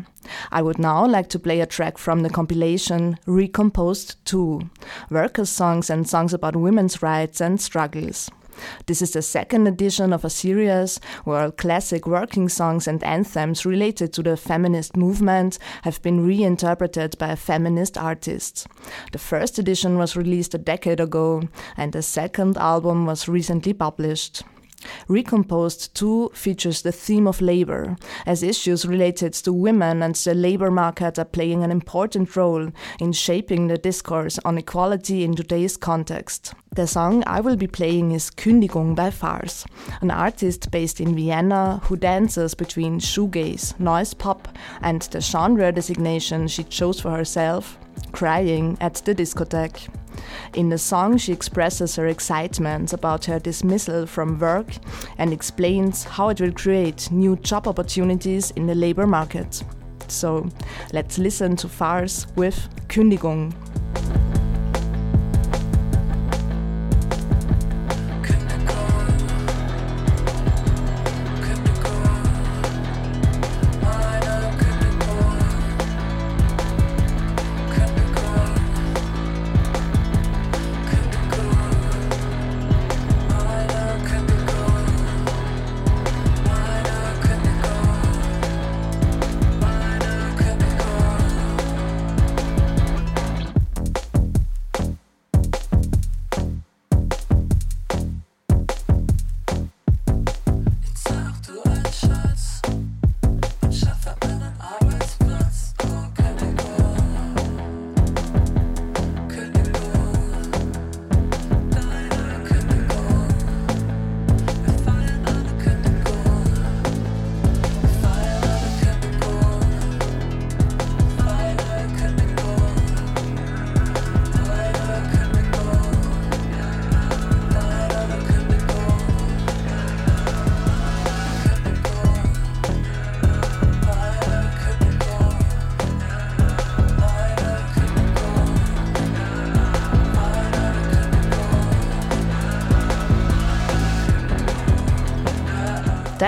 I 0.51 0.61
would 0.61 0.79
now 0.79 1.07
like 1.07 1.29
to 1.29 1.39
play 1.39 1.61
a 1.61 1.65
track 1.65 1.97
from 1.97 2.19
the 2.19 2.29
compilation 2.29 3.17
Recomposed 3.25 4.17
2 4.25 4.69
Workers' 5.09 5.49
Songs 5.49 5.89
and 5.89 6.09
Songs 6.09 6.33
about 6.33 6.57
Women's 6.57 7.01
Rights 7.01 7.39
and 7.39 7.61
Struggles. 7.61 8.29
This 8.85 9.01
is 9.01 9.11
the 9.11 9.21
second 9.21 9.67
edition 9.67 10.13
of 10.13 10.25
a 10.25 10.29
series 10.29 10.99
where 11.23 11.51
classic 11.51 12.07
working 12.07 12.49
songs 12.49 12.87
and 12.87 13.03
anthems 13.03 13.65
related 13.65 14.13
to 14.13 14.23
the 14.23 14.37
feminist 14.37 14.95
movement 14.95 15.59
have 15.83 16.01
been 16.01 16.25
reinterpreted 16.25 17.17
by 17.17 17.29
a 17.29 17.35
feminist 17.35 17.97
artists. 17.97 18.67
The 19.11 19.19
first 19.19 19.59
edition 19.59 19.97
was 19.97 20.15
released 20.15 20.53
a 20.53 20.57
decade 20.57 20.99
ago, 20.99 21.43
and 21.77 21.93
the 21.93 22.01
second 22.01 22.57
album 22.57 23.05
was 23.05 23.27
recently 23.27 23.73
published. 23.73 24.43
Recomposed 25.07 25.95
2 25.95 26.31
features 26.33 26.81
the 26.81 26.91
theme 26.91 27.27
of 27.27 27.41
labor, 27.41 27.95
as 28.25 28.43
issues 28.43 28.85
related 28.85 29.33
to 29.33 29.53
women 29.53 30.01
and 30.01 30.15
the 30.15 30.33
labor 30.33 30.71
market 30.71 31.19
are 31.19 31.25
playing 31.25 31.63
an 31.63 31.71
important 31.71 32.35
role 32.35 32.71
in 32.99 33.11
shaping 33.11 33.67
the 33.67 33.77
discourse 33.77 34.39
on 34.45 34.57
equality 34.57 35.23
in 35.23 35.35
today's 35.35 35.77
context. 35.77 36.53
The 36.75 36.85
song 36.85 37.23
I 37.25 37.41
will 37.41 37.55
be 37.55 37.67
playing 37.67 38.11
is 38.11 38.29
Kündigung 38.29 38.95
by 38.95 39.09
Farce, 39.09 39.65
an 40.01 40.11
artist 40.11 40.69
based 40.71 41.01
in 41.01 41.15
Vienna 41.15 41.81
who 41.85 41.95
dances 41.95 42.53
between 42.53 42.99
shoegaze, 42.99 43.79
noise 43.79 44.13
pop, 44.13 44.47
and 44.81 45.01
the 45.01 45.19
genre 45.19 45.71
designation 45.71 46.47
she 46.47 46.63
chose 46.63 47.01
for 47.01 47.11
herself, 47.11 47.79
crying 48.11 48.77
at 48.81 48.95
the 48.95 49.15
discotheque. 49.15 49.87
In 50.53 50.69
the 50.69 50.77
song, 50.77 51.17
she 51.17 51.31
expresses 51.31 51.95
her 51.95 52.07
excitement 52.07 52.93
about 52.93 53.25
her 53.25 53.39
dismissal 53.39 54.05
from 54.05 54.39
work 54.39 54.67
and 55.17 55.31
explains 55.31 56.03
how 56.03 56.29
it 56.29 56.41
will 56.41 56.51
create 56.51 57.11
new 57.11 57.35
job 57.37 57.67
opportunities 57.67 58.51
in 58.51 58.67
the 58.67 58.75
labor 58.75 59.07
market. 59.07 59.63
So, 60.07 60.49
let's 60.91 61.17
listen 61.17 61.55
to 61.57 61.69
Farce 61.69 62.27
with 62.35 62.57
Kündigung. 62.87 63.53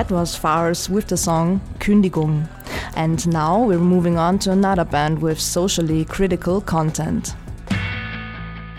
That 0.01 0.09
was 0.09 0.35
Farce 0.35 0.89
with 0.89 1.09
the 1.09 1.15
song 1.15 1.61
Kündigung. 1.77 2.49
And 2.95 3.27
now 3.27 3.63
we're 3.63 3.77
moving 3.77 4.17
on 4.17 4.39
to 4.39 4.51
another 4.51 4.83
band 4.83 5.21
with 5.21 5.39
socially 5.39 6.05
critical 6.05 6.59
content. 6.59 7.35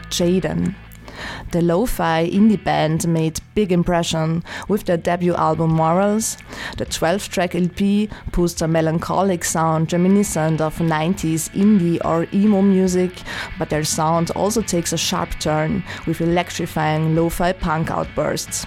Jaden. 0.08 0.74
The 1.52 1.62
lo-fi 1.62 2.28
indie 2.28 2.64
band 2.64 3.06
made 3.06 3.38
big 3.54 3.70
impression 3.70 4.42
with 4.66 4.86
their 4.86 4.96
debut 4.96 5.36
album 5.36 5.70
Morals. 5.70 6.38
The 6.76 6.86
12-track 6.86 7.54
LP 7.54 8.08
pushed 8.32 8.60
a 8.60 8.66
melancholic 8.66 9.44
sound 9.44 9.92
reminiscent 9.92 10.60
of 10.60 10.76
90s 10.78 11.50
indie 11.50 12.04
or 12.04 12.26
emo 12.34 12.62
music, 12.62 13.12
but 13.60 13.70
their 13.70 13.84
sound 13.84 14.32
also 14.32 14.60
takes 14.60 14.92
a 14.92 14.98
sharp 14.98 15.30
turn 15.38 15.84
with 16.04 16.20
electrifying 16.20 17.14
lo-fi 17.14 17.52
punk 17.52 17.92
outbursts. 17.92 18.66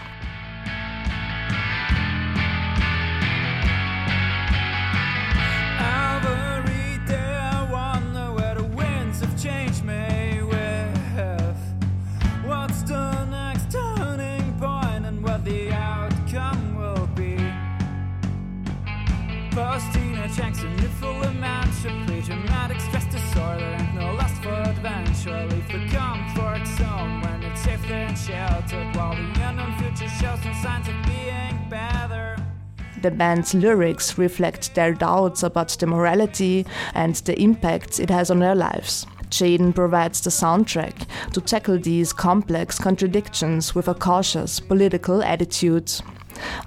The 33.06 33.12
band's 33.12 33.54
lyrics 33.54 34.18
reflect 34.18 34.74
their 34.74 34.91
doubts 34.91 35.44
about 35.44 35.70
the 35.70 35.86
morality 35.86 36.65
and 36.96 37.13
the 37.18 37.39
impacts 37.39 38.00
it 38.00 38.10
has 38.10 38.32
on 38.32 38.39
their 38.39 38.56
lives. 38.56 39.06
Jaden 39.30 39.76
provides 39.76 40.22
the 40.22 40.32
soundtrack 40.32 41.06
to 41.34 41.39
tackle 41.39 41.78
these 41.78 42.12
complex 42.12 42.80
contradictions 42.80 43.76
with 43.76 43.88
a 43.88 43.94
cautious 43.94 44.60
political 44.60 45.22
attitude. 45.22 45.91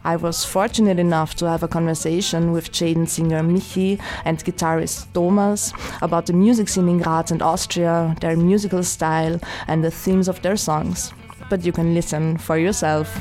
I 0.05 0.14
was 0.14 0.44
fortunate 0.44 1.01
enough 1.01 1.35
to 1.38 1.48
have 1.48 1.64
a 1.64 1.68
conversation 1.68 2.53
with 2.53 2.70
Jaden 2.70 3.09
singer 3.09 3.42
Michi 3.42 4.01
and 4.24 4.38
guitarist 4.38 5.12
Thomas 5.14 5.72
about 6.03 6.27
the 6.27 6.35
music 6.35 6.68
scene 6.68 6.88
in 6.88 6.98
Graz 6.98 7.33
and 7.33 7.42
Austria, 7.42 8.14
their 8.20 8.37
musical 8.37 8.85
style, 8.85 9.40
and 9.66 9.83
the 9.83 9.90
themes 9.90 10.29
of 10.29 10.40
their 10.42 10.57
songs. 10.57 11.12
But 11.51 11.64
you 11.64 11.72
can 11.72 11.94
listen 11.94 12.38
for 12.38 12.57
yourself. 12.57 13.20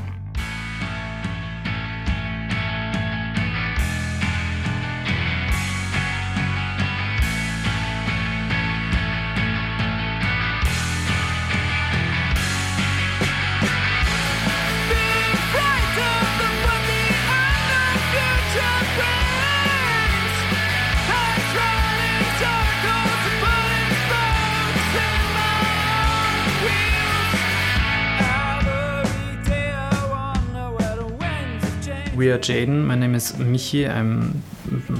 Are 32.38 32.40
Jaden. 32.40 32.84
My 32.86 32.96
name 32.96 33.16
is 33.16 33.32
Michi. 33.34 33.90
I'm 33.90 34.44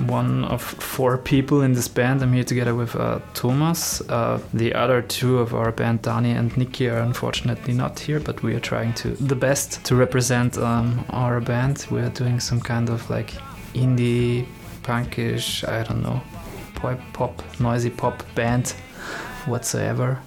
one 0.08 0.44
of 0.46 0.62
four 0.62 1.18
people 1.18 1.62
in 1.62 1.74
this 1.74 1.88
band. 1.88 2.24
I'm 2.24 2.34
here 2.34 2.44
together 2.44 2.74
with 2.74 2.96
uh, 2.96 3.20
Thomas. 3.34 4.02
Uh, 4.10 4.40
the 4.54 4.74
other 4.74 5.02
two 5.02 5.38
of 5.38 5.54
our 5.54 5.72
band, 5.72 6.02
Dani 6.02 6.36
and 6.36 6.56
Nikki, 6.58 6.90
are 6.90 7.00
unfortunately 7.00 7.74
not 7.74 8.00
here, 8.00 8.20
but 8.20 8.42
we 8.42 8.56
are 8.56 8.60
trying 8.60 8.94
to 8.96 9.10
the 9.10 9.36
best 9.36 9.84
to 9.86 9.96
represent 9.96 10.58
um, 10.58 11.06
our 11.10 11.40
band. 11.40 11.86
We 11.92 12.02
are 12.02 12.10
doing 12.10 12.40
some 12.40 12.60
kind 12.60 12.90
of 12.90 13.08
like 13.10 13.32
indie, 13.74 14.46
punkish, 14.84 15.68
I 15.68 15.84
don't 15.84 16.02
know, 16.02 16.22
pop, 16.76 17.00
pop 17.14 17.60
noisy 17.60 17.92
pop 17.92 18.24
band 18.36 18.70
whatsoever. 19.46 20.20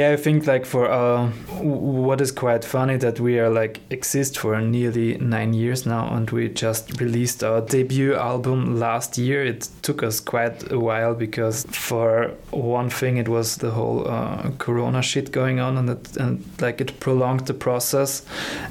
Yeah, 0.00 0.12
I 0.12 0.16
think 0.16 0.46
like 0.46 0.64
for 0.64 0.90
uh, 0.90 1.30
what 1.60 2.20
is 2.20 2.32
quite 2.32 2.64
funny 2.64 2.96
that 2.96 3.20
we 3.20 3.38
are 3.38 3.50
like 3.50 3.80
exist 3.90 4.38
for 4.38 4.60
nearly 4.60 5.18
nine 5.18 5.52
years 5.52 5.86
now, 5.86 6.14
and 6.14 6.30
we 6.30 6.48
just 6.48 7.00
released 7.00 7.44
our 7.44 7.60
debut 7.60 8.14
album 8.14 8.78
last 8.78 9.18
year. 9.18 9.44
It 9.44 9.68
took 9.82 10.02
us 10.02 10.20
quite 10.20 10.70
a 10.72 10.78
while 10.78 11.14
because 11.14 11.64
for 11.70 12.32
one 12.50 12.90
thing 12.90 13.16
it 13.18 13.28
was 13.28 13.56
the 13.56 13.70
whole 13.70 14.08
uh, 14.08 14.50
Corona 14.58 15.02
shit 15.02 15.32
going 15.32 15.60
on, 15.60 15.76
and 15.76 15.90
it, 15.90 16.16
and 16.16 16.44
like 16.60 16.80
it 16.80 16.98
prolonged 17.00 17.46
the 17.46 17.54
process, 17.54 18.24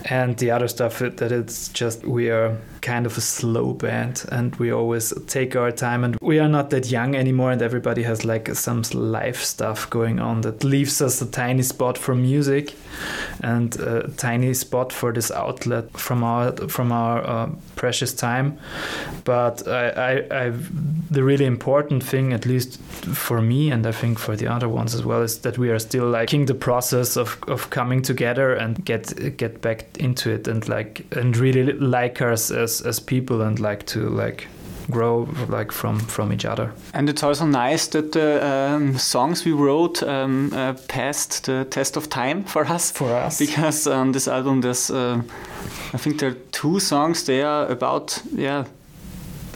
and 0.06 0.38
the 0.38 0.52
other 0.52 0.68
stuff 0.68 1.00
that 1.00 1.32
it's 1.32 1.70
just 1.70 2.06
we 2.06 2.30
are 2.30 2.58
kind 2.82 3.06
of 3.06 3.18
a 3.18 3.22
slow 3.22 3.74
band 3.74 4.26
and 4.32 4.56
we 4.56 4.72
always 4.72 5.14
take 5.28 5.56
our 5.56 5.72
time 5.72 6.04
and 6.04 6.18
we 6.22 6.40
are 6.40 6.48
not 6.48 6.70
that 6.70 6.90
young 6.90 7.16
anymore 7.16 7.52
and 7.52 7.62
everybody 7.62 8.04
has 8.04 8.26
like 8.26 8.48
some 8.56 8.82
life 8.94 9.44
stuff 9.44 9.90
going 9.90 10.20
on 10.20 10.42
that 10.42 10.64
leaves 10.64 11.02
us 11.02 11.22
a 11.22 11.26
tiny 11.26 11.62
spot 11.62 11.98
for 11.98 12.16
music 12.16 12.74
and 13.42 13.80
a 13.80 14.10
tiny 14.18 14.54
spot 14.54 14.92
for 14.92 15.14
this 15.14 15.32
outlet 15.32 15.92
from 15.98 16.24
our 16.24 16.52
from 16.68 16.92
our 16.92 17.26
uh, 17.26 17.50
precious 17.76 18.14
time. 18.14 18.58
But 19.24 19.68
I, 19.68 19.90
I, 19.90 20.46
I 20.46 20.54
the 21.10 21.24
really 21.24 21.46
important 21.46 22.04
thing 22.04 22.34
at 22.34 22.46
least 22.46 22.80
for 22.82 23.42
me 23.42 23.72
and 23.72 23.86
I 23.86 23.92
think 23.92 24.20
for 24.20 24.36
the 24.36 24.48
other 24.48 24.68
ones 24.68 24.94
as 24.94 25.04
well 25.04 25.22
is 25.22 25.40
that 25.40 25.58
we 25.58 25.70
are 25.70 25.80
still 25.80 26.10
liking 26.10 26.46
the 26.46 26.56
process 26.56 27.16
of, 27.18 27.38
of 27.48 27.70
coming 27.70 28.02
together 28.02 28.54
and 28.54 28.84
get 28.86 29.38
get 29.38 29.62
back 29.62 29.86
into 29.98 30.32
it 30.32 30.48
and 30.48 30.68
like 30.68 31.06
and 31.16 31.38
really 31.38 31.74
like 31.74 32.22
us 32.22 32.52
as, 32.52 32.82
as 32.82 33.00
people 33.00 33.42
and 33.42 33.60
like 33.60 33.86
to 33.88 34.10
like 34.10 34.48
grow 34.92 35.28
like 35.48 35.72
from 35.72 36.00
from 36.00 36.34
each 36.34 36.46
other 36.46 36.72
And 36.94 37.10
it's 37.10 37.24
also 37.24 37.46
nice 37.46 37.88
that 37.88 38.12
the 38.12 38.46
um, 38.46 38.98
songs 38.98 39.46
we 39.46 39.52
wrote 39.52 40.04
um, 40.04 40.52
uh, 40.54 40.74
passed 40.88 41.46
the 41.46 41.66
test 41.66 41.98
of 41.98 42.10
time 42.10 42.44
for 42.44 42.66
us. 42.66 42.92
For 42.92 43.14
us. 43.14 43.40
Because 43.40 43.88
on 43.88 44.12
this 44.12 44.28
album, 44.28 44.62
there's, 44.62 44.90
uh, 44.90 45.22
I 45.94 45.98
think 45.98 46.20
there 46.20 46.32
are 46.32 46.38
two 46.52 46.80
songs 46.80 47.24
they 47.26 47.42
are 47.42 47.68
about, 47.68 48.22
yeah, 48.36 48.66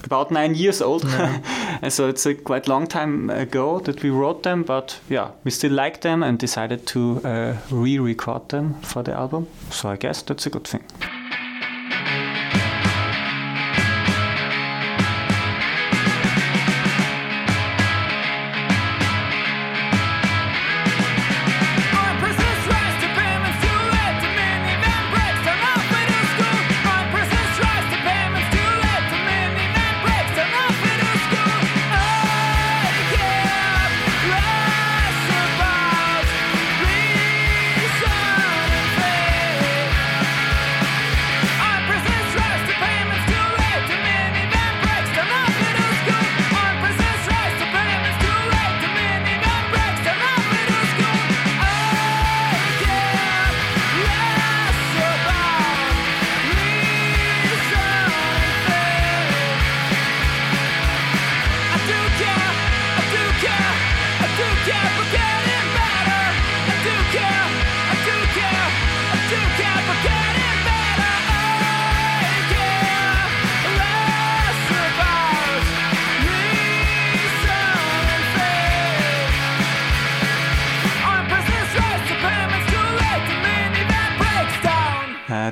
about 0.03 0.31
nine 0.31 0.55
years 0.55 0.81
old. 0.81 1.05
and 1.05 1.91
so 1.93 2.07
it's 2.07 2.25
a 2.25 2.35
quite 2.35 2.67
long 2.67 2.87
time 2.87 3.29
ago 3.29 3.79
that 3.79 4.03
we 4.03 4.09
wrote 4.09 4.43
them, 4.43 4.63
but 4.63 4.99
yeah, 5.09 5.31
we 5.43 5.51
still 5.51 5.71
like 5.73 6.01
them 6.01 6.23
and 6.23 6.39
decided 6.39 6.85
to 6.87 7.21
uh, 7.23 7.57
re 7.71 7.99
record 7.99 8.49
them 8.49 8.75
for 8.81 9.03
the 9.03 9.13
album. 9.13 9.47
So 9.69 9.89
I 9.89 9.97
guess 9.97 10.21
that's 10.21 10.45
a 10.45 10.49
good 10.49 10.67
thing. 10.67 10.83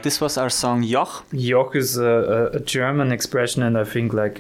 This 0.04 0.22
was 0.22 0.38
our 0.38 0.50
song 0.50 0.84
Joch. 0.84 1.24
Joch 1.34 1.76
is 1.76 1.98
a, 1.98 2.52
a, 2.54 2.60
German 2.60 3.12
expression, 3.12 3.64
and 3.64 3.78
I 3.78 3.84
think 3.84 4.14
like 4.14 4.40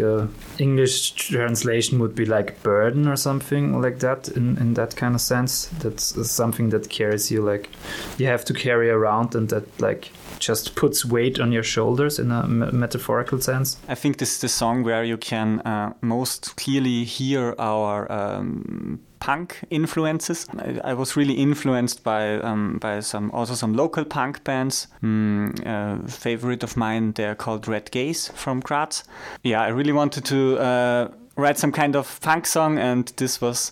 English 0.59 1.11
translation 1.11 1.99
would 1.99 2.15
be 2.15 2.25
like 2.25 2.61
burden 2.63 3.07
or 3.07 3.15
something 3.15 3.81
like 3.81 3.99
that. 3.99 4.29
In 4.29 4.57
in 4.57 4.73
that 4.75 4.95
kind 4.95 5.15
of 5.15 5.21
sense, 5.21 5.67
that's 5.79 6.29
something 6.29 6.69
that 6.69 6.89
carries 6.89 7.31
you 7.31 7.41
like 7.41 7.69
you 8.17 8.27
have 8.27 8.45
to 8.45 8.53
carry 8.53 8.89
around, 8.89 9.35
and 9.35 9.49
that 9.49 9.65
like 9.79 10.11
just 10.41 10.75
puts 10.75 11.05
weight 11.05 11.39
on 11.39 11.51
your 11.51 11.63
shoulders 11.63 12.19
in 12.19 12.31
a 12.31 12.47
metaphorical 12.47 13.39
sense. 13.39 13.77
I 13.87 13.95
think 13.95 14.17
this 14.17 14.33
is 14.35 14.41
the 14.41 14.49
song 14.49 14.83
where 14.83 15.03
you 15.03 15.17
can 15.17 15.61
uh, 15.61 15.93
most 16.01 16.55
clearly 16.57 17.05
hear 17.05 17.55
our 17.57 18.11
um, 18.11 18.99
punk 19.19 19.59
influences. 19.69 20.47
I, 20.57 20.91
I 20.91 20.93
was 20.93 21.15
really 21.15 21.35
influenced 21.35 22.03
by 22.03 22.39
um, 22.41 22.79
by 22.79 22.99
some 22.99 23.31
also 23.31 23.53
some 23.53 23.73
local 23.73 24.03
punk 24.03 24.43
bands. 24.43 24.87
Mm, 25.01 26.09
favorite 26.09 26.63
of 26.63 26.75
mine, 26.75 27.13
they're 27.13 27.35
called 27.35 27.67
Red 27.67 27.91
Gaze 27.91 28.29
from 28.35 28.59
Graz. 28.59 29.03
Yeah, 29.43 29.61
I 29.61 29.69
really 29.69 29.93
wanted 29.93 30.25
to 30.25 30.57
uh, 30.57 31.07
write 31.37 31.57
some 31.57 31.71
kind 31.71 31.95
of 31.95 32.19
punk 32.21 32.45
song, 32.45 32.77
and 32.77 33.07
this 33.15 33.39
was 33.39 33.71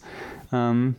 um, 0.51 0.95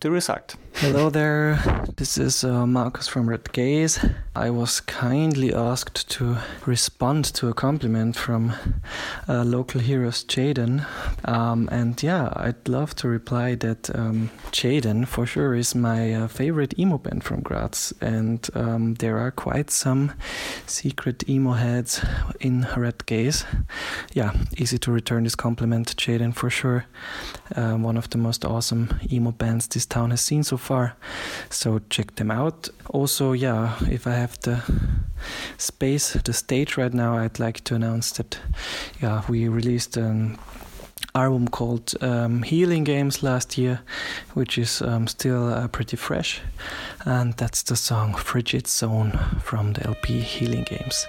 the 0.00 0.10
result. 0.10 0.56
Hello 0.80 1.08
there, 1.08 1.58
this 1.96 2.18
is 2.18 2.44
uh, 2.44 2.66
Marcus 2.66 3.08
from 3.08 3.30
Red 3.30 3.50
Gaze. 3.52 3.98
I 4.34 4.50
was 4.50 4.80
kindly 4.80 5.54
asked 5.54 6.10
to 6.10 6.36
respond 6.66 7.24
to 7.36 7.48
a 7.48 7.54
compliment 7.54 8.14
from 8.14 8.52
uh, 9.26 9.42
local 9.44 9.80
heroes 9.80 10.22
Jaden. 10.22 10.84
Um, 11.24 11.70
and 11.72 12.00
yeah, 12.02 12.30
I'd 12.36 12.68
love 12.68 12.94
to 12.96 13.08
reply 13.08 13.54
that 13.54 13.88
um, 13.96 14.28
Jaden 14.52 15.08
for 15.08 15.24
sure 15.24 15.54
is 15.54 15.74
my 15.74 16.12
uh, 16.12 16.28
favorite 16.28 16.78
emo 16.78 16.98
band 16.98 17.24
from 17.24 17.40
Graz. 17.40 17.94
And 18.02 18.46
um, 18.52 18.96
there 18.96 19.16
are 19.16 19.30
quite 19.30 19.70
some 19.70 20.12
secret 20.66 21.26
emo 21.26 21.52
heads 21.52 22.04
in 22.38 22.66
Red 22.76 23.06
Gaze. 23.06 23.46
Yeah, 24.12 24.34
easy 24.58 24.76
to 24.76 24.92
return 24.92 25.24
this 25.24 25.34
compliment, 25.34 25.96
Jaden, 25.96 26.34
for 26.34 26.50
sure. 26.50 26.84
Um, 27.54 27.82
one 27.82 27.96
of 27.96 28.10
the 28.10 28.18
most 28.18 28.44
awesome 28.44 29.00
emo 29.10 29.30
bands 29.30 29.66
this 29.68 29.86
town 29.86 30.10
has 30.10 30.20
seen 30.20 30.42
so 30.42 30.58
far. 30.58 30.65
So 31.50 31.80
check 31.90 32.16
them 32.16 32.30
out. 32.30 32.68
Also, 32.90 33.32
yeah, 33.32 33.76
if 33.90 34.06
I 34.06 34.12
have 34.12 34.38
the 34.40 34.62
space, 35.58 36.12
the 36.12 36.32
stage 36.32 36.76
right 36.76 36.92
now, 36.92 37.16
I'd 37.16 37.38
like 37.38 37.64
to 37.64 37.74
announce 37.74 38.12
that, 38.12 38.38
yeah, 39.00 39.22
we 39.28 39.48
released 39.48 39.96
an 39.96 40.38
album 41.14 41.48
called 41.48 41.94
um, 42.00 42.42
Healing 42.42 42.84
Games 42.84 43.22
last 43.22 43.58
year, 43.58 43.80
which 44.34 44.58
is 44.58 44.82
um, 44.82 45.06
still 45.06 45.48
uh, 45.48 45.68
pretty 45.68 45.96
fresh, 45.96 46.40
and 47.04 47.34
that's 47.34 47.62
the 47.62 47.76
song 47.76 48.14
Frigid 48.14 48.66
Zone 48.66 49.12
from 49.42 49.72
the 49.72 49.86
LP 49.86 50.20
Healing 50.20 50.64
Games. 50.64 51.06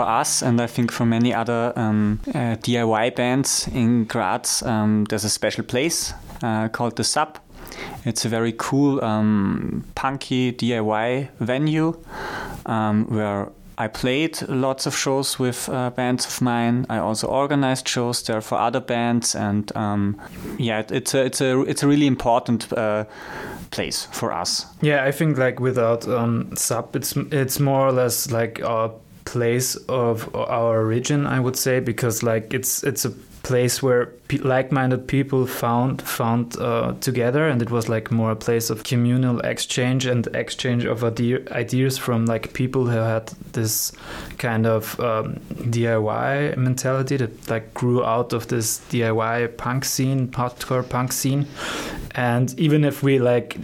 For 0.00 0.08
us, 0.08 0.40
and 0.42 0.58
I 0.62 0.66
think 0.66 0.90
for 0.92 1.04
many 1.04 1.34
other 1.34 1.74
um, 1.76 2.20
uh, 2.28 2.56
DIY 2.64 3.14
bands 3.16 3.68
in 3.74 4.04
Graz, 4.06 4.62
um, 4.62 5.04
there's 5.10 5.24
a 5.24 5.28
special 5.28 5.62
place 5.62 6.14
uh, 6.42 6.68
called 6.68 6.96
the 6.96 7.04
Sub. 7.04 7.38
It's 8.06 8.24
a 8.24 8.30
very 8.30 8.54
cool, 8.56 9.04
um, 9.04 9.84
punky 9.94 10.52
DIY 10.52 11.28
venue 11.40 11.98
um, 12.64 13.04
where 13.10 13.48
I 13.76 13.88
played 13.88 14.40
lots 14.48 14.86
of 14.86 14.96
shows 14.96 15.38
with 15.38 15.68
uh, 15.68 15.90
bands 15.90 16.24
of 16.24 16.40
mine. 16.40 16.86
I 16.88 16.96
also 16.96 17.26
organized 17.26 17.86
shows 17.86 18.22
there 18.22 18.40
for 18.40 18.56
other 18.56 18.80
bands, 18.80 19.34
and 19.34 19.70
um, 19.76 20.16
yeah, 20.58 20.78
it- 20.80 20.92
it's 20.92 21.14
a 21.14 21.24
it's 21.26 21.40
a 21.42 21.60
it's 21.68 21.82
a 21.82 21.86
really 21.86 22.06
important 22.06 22.72
uh, 22.72 23.04
place 23.70 24.08
for 24.12 24.32
us. 24.32 24.64
Yeah, 24.80 25.04
I 25.04 25.12
think 25.12 25.36
like 25.36 25.60
without 25.60 26.08
um, 26.08 26.56
sub, 26.56 26.96
it's 26.96 27.14
it's 27.30 27.60
more 27.60 27.86
or 27.88 27.92
less 27.92 28.30
like 28.30 28.60
a 28.64 28.90
place 29.24 29.76
of 29.88 30.34
our 30.34 30.80
origin, 30.80 31.26
I 31.26 31.40
would 31.40 31.56
say, 31.56 31.80
because 31.80 32.22
like 32.22 32.54
it's 32.54 32.82
it's 32.82 33.04
a 33.04 33.12
place 33.42 33.82
where 33.82 34.06
pe- 34.28 34.38
like-minded 34.38 35.06
people 35.06 35.46
found 35.46 36.02
found 36.02 36.56
uh, 36.58 36.94
together, 37.00 37.48
and 37.48 37.62
it 37.62 37.70
was 37.70 37.88
like 37.88 38.10
more 38.10 38.32
a 38.32 38.36
place 38.36 38.70
of 38.70 38.84
communal 38.84 39.40
exchange 39.40 40.06
and 40.06 40.26
exchange 40.34 40.84
of 40.84 41.02
ide- 41.04 41.48
ideas 41.50 41.98
from 41.98 42.26
like 42.26 42.52
people 42.52 42.86
who 42.86 42.98
had 42.98 43.28
this 43.52 43.92
kind 44.38 44.66
of 44.66 44.98
um, 45.00 45.40
DIY 45.70 46.56
mentality 46.56 47.16
that 47.16 47.50
like 47.50 47.72
grew 47.74 48.04
out 48.04 48.32
of 48.32 48.48
this 48.48 48.80
DIY 48.90 49.56
punk 49.56 49.84
scene, 49.84 50.28
hardcore 50.28 50.88
punk 50.88 51.12
scene, 51.12 51.46
and 52.14 52.58
even 52.58 52.84
if 52.84 53.02
we 53.02 53.18
like 53.18 53.56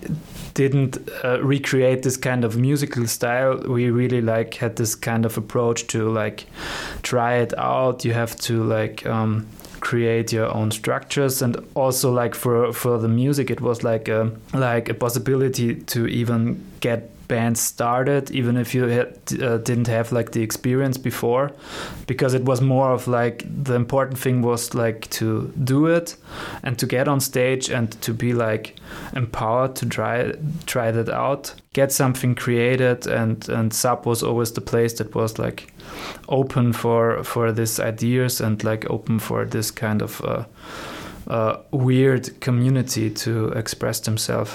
didn't 0.56 0.98
uh, 1.22 1.38
recreate 1.42 2.02
this 2.02 2.16
kind 2.16 2.42
of 2.42 2.56
musical 2.56 3.06
style. 3.06 3.58
We 3.58 3.90
really 3.90 4.22
like 4.22 4.54
had 4.54 4.76
this 4.76 4.94
kind 4.94 5.26
of 5.26 5.36
approach 5.36 5.86
to 5.88 6.08
like 6.08 6.46
try 7.02 7.34
it 7.34 7.52
out. 7.58 8.04
You 8.04 8.14
have 8.14 8.34
to 8.36 8.64
like 8.64 9.06
um 9.06 9.46
create 9.80 10.32
your 10.32 10.52
own 10.52 10.70
structures. 10.70 11.42
And 11.42 11.56
also 11.74 12.10
like 12.10 12.34
for 12.34 12.72
for 12.72 12.98
the 12.98 13.08
music 13.08 13.50
it 13.50 13.60
was 13.60 13.84
like 13.84 14.08
a 14.08 14.32
like 14.54 14.88
a 14.88 14.94
possibility 14.94 15.74
to 15.74 16.06
even 16.06 16.64
get 16.80 17.10
bands 17.28 17.60
started 17.60 18.30
even 18.30 18.56
if 18.56 18.74
you 18.74 18.84
had, 18.84 19.18
uh, 19.42 19.58
didn't 19.58 19.86
have 19.86 20.12
like 20.12 20.32
the 20.32 20.42
experience 20.42 20.98
before 20.98 21.50
because 22.06 22.34
it 22.34 22.44
was 22.44 22.60
more 22.60 22.92
of 22.92 23.08
like 23.08 23.44
the 23.64 23.74
important 23.74 24.18
thing 24.18 24.42
was 24.42 24.74
like 24.74 25.08
to 25.10 25.52
do 25.64 25.86
it 25.86 26.16
and 26.62 26.78
to 26.78 26.86
get 26.86 27.08
on 27.08 27.20
stage 27.20 27.68
and 27.68 28.00
to 28.02 28.12
be 28.12 28.32
like 28.32 28.76
empowered 29.14 29.74
to 29.76 29.86
try 29.86 30.32
try 30.66 30.90
that 30.90 31.08
out 31.08 31.54
get 31.72 31.92
something 31.92 32.34
created 32.34 33.06
and 33.06 33.48
and 33.48 33.72
sub 33.72 34.06
was 34.06 34.22
always 34.22 34.52
the 34.52 34.60
place 34.60 34.94
that 34.94 35.14
was 35.14 35.38
like 35.38 35.72
open 36.28 36.72
for 36.72 37.22
for 37.24 37.52
these 37.52 37.80
ideas 37.80 38.40
and 38.40 38.64
like 38.64 38.88
open 38.90 39.18
for 39.18 39.44
this 39.44 39.70
kind 39.70 40.02
of 40.02 40.20
uh, 40.22 40.44
uh, 41.28 41.56
weird 41.70 42.40
community 42.40 43.10
to 43.10 43.48
express 43.48 44.00
themselves 44.00 44.52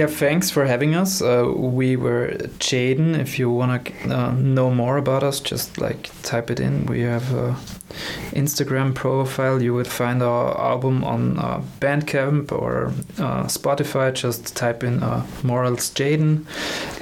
yeah, 0.00 0.06
thanks 0.06 0.48
for 0.48 0.64
having 0.64 0.94
us. 0.94 1.20
Uh, 1.20 1.52
we 1.54 1.94
were 1.94 2.28
Jaden. 2.58 3.18
If 3.18 3.38
you 3.38 3.50
want 3.50 3.84
to 3.84 4.18
uh, 4.18 4.32
know 4.32 4.70
more 4.70 4.96
about 4.96 5.22
us, 5.22 5.40
just 5.40 5.76
like 5.76 6.08
type 6.22 6.50
it 6.50 6.58
in. 6.58 6.86
We 6.86 7.02
have 7.02 7.34
a 7.34 7.54
Instagram 8.32 8.94
profile. 8.94 9.62
You 9.62 9.74
would 9.74 9.86
find 9.86 10.22
our 10.22 10.58
album 10.58 11.04
on 11.04 11.38
uh, 11.38 11.62
Bandcamp 11.80 12.50
or 12.50 12.94
uh, 13.18 13.44
Spotify. 13.44 14.14
Just 14.14 14.56
type 14.56 14.82
in 14.82 15.02
uh, 15.02 15.26
Morals 15.42 15.90
Jaden. 15.90 16.46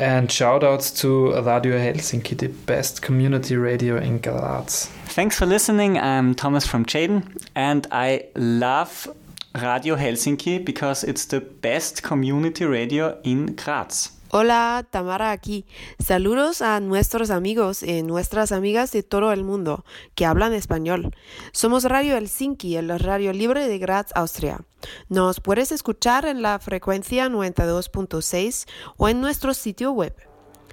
And 0.01 0.33
shout 0.33 0.65
outs 0.65 0.91
to 1.03 1.29
Radio 1.29 1.79
Helsinki, 1.79 2.37
the 2.37 2.49
best 2.49 3.01
community 3.01 3.57
radio 3.57 3.99
in 3.99 4.19
Graz. 4.19 4.87
Thanks 5.15 5.39
for 5.39 5.47
listening. 5.47 5.99
I'm 6.01 6.35
Thomas 6.35 6.67
from 6.67 6.85
Jaden, 6.85 7.23
and 7.55 7.87
I 7.93 8.25
love 8.35 9.07
Radio 9.55 9.97
Helsinki 9.97 10.65
because 10.65 11.05
it's 11.05 11.27
the 11.27 11.41
best 11.41 12.03
community 12.03 12.65
radio 12.65 13.19
in 13.25 13.57
Graz. 13.57 14.19
Hola, 14.31 14.87
Tamara 14.91 15.33
aquí. 15.33 15.65
Saludos 15.99 16.61
a 16.61 16.81
nuestros 16.81 17.31
amigos 17.31 17.83
y 17.83 18.03
nuestras 18.03 18.53
amigas 18.53 18.93
de 18.93 19.03
todo 19.03 19.33
el 19.33 19.43
mundo 19.43 19.87
que 20.15 20.27
hablan 20.27 20.53
español. 20.53 21.15
Somos 21.53 21.85
Radio 21.85 22.15
Helsinki, 22.15 22.77
el 22.77 22.99
radio 22.99 23.33
libre 23.33 23.67
de 23.67 23.79
Graz, 23.79 24.09
Austria. 24.15 24.61
Nos 25.09 25.41
puedes 25.41 25.73
escuchar 25.73 26.27
en 26.27 26.43
la 26.43 26.59
frecuencia 26.59 27.29
92.6 27.29 28.69
o 28.99 29.09
en 29.09 29.23
nuestro 29.23 29.55
sitio 29.55 29.93
web. 29.93 30.15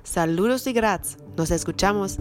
Saludos 0.03 0.65
de 0.65 0.73
Graz. 0.73 1.17
Nos 1.37 1.49
escuchamos. 1.49 2.17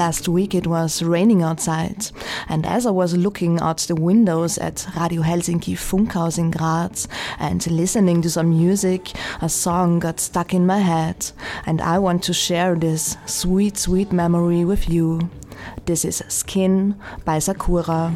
Last 0.00 0.30
week 0.30 0.54
it 0.54 0.66
was 0.66 1.02
raining 1.02 1.42
outside, 1.42 2.10
and 2.48 2.64
as 2.64 2.86
I 2.86 2.90
was 2.90 3.14
looking 3.14 3.60
out 3.60 3.80
the 3.80 3.94
windows 3.94 4.56
at 4.56 4.86
Radio 4.98 5.20
Helsinki 5.20 5.74
Funkhaus 5.76 6.38
in 6.38 6.50
Graz 6.50 7.06
and 7.38 7.70
listening 7.70 8.22
to 8.22 8.30
some 8.30 8.48
music, 8.48 9.12
a 9.42 9.48
song 9.50 9.98
got 9.98 10.18
stuck 10.18 10.54
in 10.54 10.64
my 10.64 10.78
head, 10.78 11.30
and 11.66 11.82
I 11.82 11.98
want 11.98 12.22
to 12.22 12.32
share 12.32 12.76
this 12.76 13.18
sweet, 13.26 13.76
sweet 13.76 14.10
memory 14.10 14.64
with 14.64 14.88
you. 14.88 15.28
This 15.84 16.06
is 16.06 16.22
Skin 16.28 16.96
by 17.26 17.38
Sakura. 17.38 18.14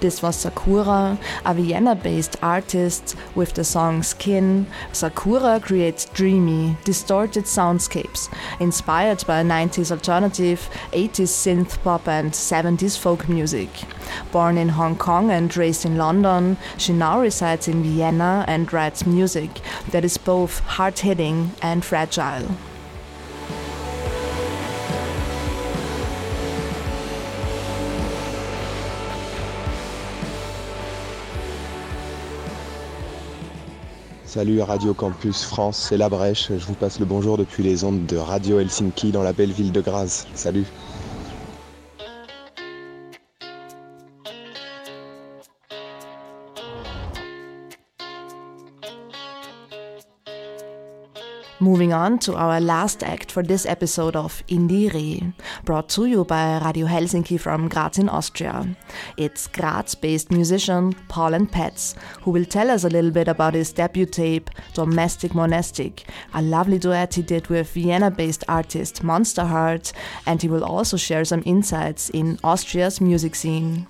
This 0.00 0.22
was 0.22 0.36
Sakura, 0.36 1.18
a 1.44 1.52
Vienna 1.52 1.94
based 1.94 2.36
artist 2.42 3.16
with 3.34 3.52
the 3.52 3.64
song 3.64 4.02
Skin. 4.02 4.66
Sakura 4.92 5.60
creates 5.60 6.06
dreamy, 6.06 6.78
distorted 6.84 7.44
soundscapes 7.44 8.32
inspired 8.60 9.22
by 9.26 9.42
90s 9.42 9.90
alternative, 9.90 10.70
80s 10.92 11.28
synth 11.28 11.78
pop, 11.82 12.08
and 12.08 12.32
70s 12.32 12.98
folk 12.98 13.28
music. 13.28 13.68
Born 14.32 14.56
in 14.56 14.70
Hong 14.70 14.96
Kong 14.96 15.30
and 15.30 15.54
raised 15.54 15.84
in 15.84 15.98
London, 15.98 16.56
she 16.78 16.94
now 16.94 17.20
resides 17.20 17.68
in 17.68 17.82
Vienna 17.82 18.46
and 18.48 18.72
writes 18.72 19.04
music 19.04 19.60
that 19.90 20.02
is 20.02 20.16
both 20.16 20.60
hard 20.60 20.98
hitting 20.98 21.52
and 21.60 21.84
fragile. 21.84 22.48
Salut 34.32 34.62
Radio 34.62 34.94
Campus 34.94 35.42
France, 35.42 35.86
c'est 35.88 35.96
La 35.96 36.08
Brèche. 36.08 36.52
Je 36.56 36.64
vous 36.64 36.74
passe 36.74 37.00
le 37.00 37.04
bonjour 37.04 37.36
depuis 37.36 37.64
les 37.64 37.82
ondes 37.82 38.06
de 38.06 38.16
Radio 38.16 38.60
Helsinki 38.60 39.10
dans 39.10 39.24
la 39.24 39.32
belle 39.32 39.50
ville 39.50 39.72
de 39.72 39.80
Graz. 39.80 40.24
Salut. 40.34 40.66
Moving 51.58 51.92
on 51.92 52.16
to 52.20 52.34
our 52.34 52.60
last 52.60 53.02
act 53.02 53.32
for 53.32 53.42
this 53.42 53.66
episode 53.66 54.14
of 54.14 54.44
Indire, 54.48 55.32
brought 55.64 55.88
to 55.88 56.06
you 56.06 56.24
by 56.24 56.60
Radio 56.64 56.86
Helsinki 56.86 57.36
from 57.36 57.68
Graz 57.68 57.98
in 57.98 58.08
Austria. 58.08 58.64
It's 59.16 59.46
Graz 59.46 59.94
based 59.94 60.30
musician 60.30 60.92
Paul 61.08 61.34
and 61.34 61.50
Pets, 61.50 61.94
who 62.22 62.30
will 62.30 62.44
tell 62.44 62.70
us 62.70 62.84
a 62.84 62.88
little 62.88 63.10
bit 63.10 63.28
about 63.28 63.54
his 63.54 63.72
debut 63.72 64.06
tape, 64.06 64.50
Domestic 64.74 65.34
Monastic, 65.34 66.04
a 66.34 66.42
lovely 66.42 66.78
duet 66.78 67.14
he 67.14 67.22
did 67.22 67.46
with 67.48 67.70
Vienna 67.70 68.10
based 68.10 68.44
artist 68.48 69.02
Monster 69.02 69.44
Heart, 69.44 69.92
and 70.26 70.40
he 70.40 70.48
will 70.48 70.64
also 70.64 70.96
share 70.96 71.24
some 71.24 71.42
insights 71.46 72.10
in 72.10 72.38
Austria's 72.44 73.00
music 73.00 73.34
scene. 73.34 73.86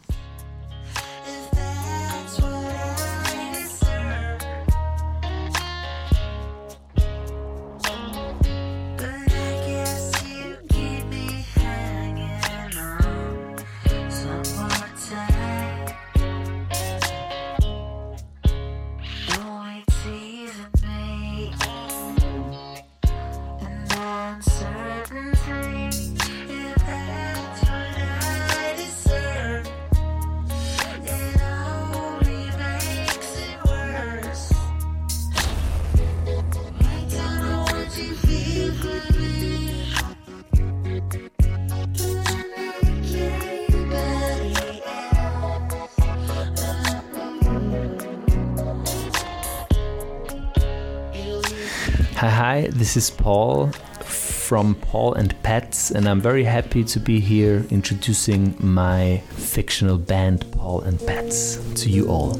This 52.90 53.04
is 53.04 53.10
Paul 53.10 53.68
from 54.02 54.74
Paul 54.74 55.14
and 55.14 55.40
Pets, 55.44 55.92
and 55.92 56.08
I'm 56.08 56.20
very 56.20 56.42
happy 56.42 56.82
to 56.82 56.98
be 56.98 57.20
here 57.20 57.64
introducing 57.70 58.56
my 58.58 59.22
fictional 59.30 59.96
band 59.96 60.50
Paul 60.50 60.80
and 60.80 60.98
Pets 60.98 61.58
to 61.82 61.88
you 61.88 62.08
all. 62.08 62.34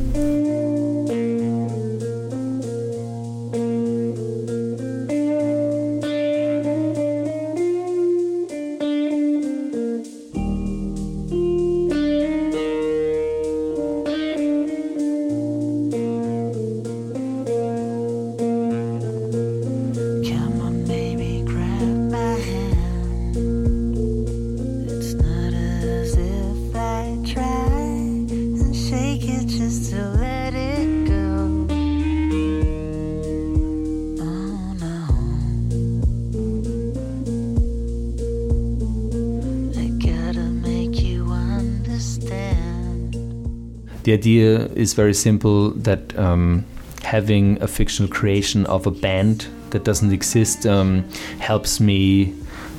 The 44.10 44.14
idea 44.14 44.66
is 44.74 44.94
very 44.94 45.14
simple 45.14 45.70
that 45.70 46.18
um, 46.18 46.64
having 47.04 47.62
a 47.62 47.68
fictional 47.68 48.10
creation 48.10 48.66
of 48.66 48.84
a 48.84 48.90
band 48.90 49.46
that 49.70 49.84
doesn't 49.84 50.12
exist 50.12 50.66
um, 50.66 51.08
helps 51.38 51.78
me 51.78 52.34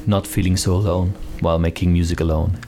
not 0.05 0.27
feeling 0.27 0.57
so 0.57 0.73
alone 0.73 1.13
while 1.39 1.57
making 1.57 1.93
music 1.93 2.19
alone. 2.19 2.59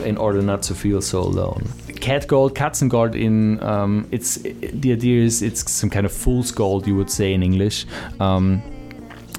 In 0.00 0.16
order 0.16 0.42
not 0.42 0.62
to 0.62 0.74
feel 0.74 1.00
so 1.00 1.20
alone. 1.20 1.68
Cat 2.00 2.26
gold, 2.26 2.54
Katzengold 2.54 3.14
in 3.14 3.62
um, 3.62 4.06
it's 4.10 4.36
the 4.36 4.92
idea 4.92 5.22
is 5.24 5.42
it's 5.42 5.70
some 5.70 5.90
kind 5.90 6.06
of 6.06 6.12
fool's 6.12 6.50
gold 6.52 6.86
you 6.86 6.96
would 6.96 7.10
say 7.10 7.32
in 7.32 7.42
English 7.42 7.86
um, 8.20 8.62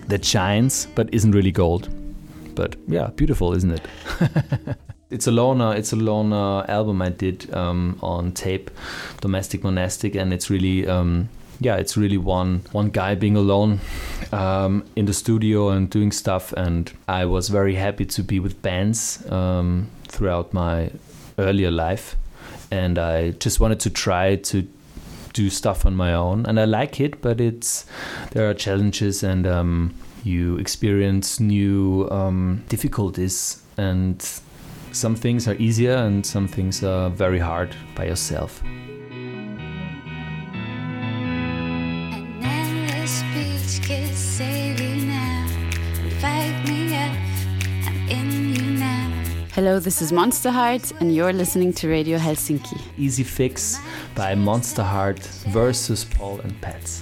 that 0.07 0.25
shines 0.25 0.87
but 0.95 1.13
isn't 1.13 1.31
really 1.31 1.51
gold. 1.51 1.89
But 2.55 2.75
yeah, 2.87 3.07
beautiful, 3.15 3.53
isn't 3.53 3.71
it? 3.71 3.87
it's 5.09 5.27
a 5.27 5.31
loner. 5.31 5.75
It's 5.75 5.93
a 5.93 5.95
loner 5.95 6.65
album 6.69 7.01
I 7.01 7.09
did 7.09 7.53
um, 7.53 7.97
on 8.01 8.33
tape, 8.33 8.69
Domestic 9.21 9.63
Monastic, 9.63 10.15
and 10.15 10.33
it's 10.33 10.49
really 10.49 10.87
um, 10.87 11.29
yeah, 11.59 11.75
it's 11.75 11.97
really 11.97 12.17
one 12.17 12.61
one 12.71 12.89
guy 12.89 13.15
being 13.15 13.35
alone 13.35 13.79
um, 14.31 14.83
in 14.95 15.05
the 15.05 15.13
studio 15.13 15.69
and 15.69 15.89
doing 15.89 16.11
stuff. 16.11 16.53
And 16.53 16.91
I 17.07 17.25
was 17.25 17.49
very 17.49 17.75
happy 17.75 18.05
to 18.05 18.23
be 18.23 18.39
with 18.39 18.61
bands 18.61 19.25
um, 19.29 19.89
throughout 20.09 20.53
my 20.53 20.91
earlier 21.37 21.71
life, 21.71 22.17
and 22.71 22.99
I 22.99 23.31
just 23.31 23.59
wanted 23.59 23.79
to 23.81 23.89
try 23.89 24.35
to 24.35 24.67
do 25.33 25.49
stuff 25.49 25.85
on 25.85 25.95
my 25.95 26.13
own. 26.13 26.45
And 26.45 26.59
I 26.59 26.65
like 26.65 26.99
it, 26.99 27.21
but 27.21 27.39
it's 27.39 27.85
there 28.31 28.49
are 28.49 28.53
challenges 28.53 29.23
and 29.23 29.47
um, 29.47 29.93
you 30.23 30.57
experience 30.57 31.39
new 31.39 32.07
um, 32.11 32.63
difficulties 32.67 33.61
and 33.77 34.21
some 34.91 35.15
things 35.15 35.47
are 35.47 35.55
easier 35.55 35.95
and 35.95 36.25
some 36.25 36.47
things 36.47 36.83
are 36.83 37.09
very 37.09 37.39
hard 37.39 37.75
by 37.95 38.05
yourself. 38.05 38.61
This 49.79 50.01
is 50.01 50.11
Monster 50.11 50.51
Heart, 50.51 50.91
and 50.99 51.15
you're 51.15 51.31
listening 51.31 51.71
to 51.75 51.87
Radio 51.87 52.17
Helsinki. 52.17 52.81
Easy 52.97 53.23
Fix 53.23 53.79
by 54.13 54.35
Monster 54.35 54.83
Heart 54.83 55.19
versus 55.47 56.03
Paul 56.03 56.41
and 56.41 56.59
Pets. 56.59 57.01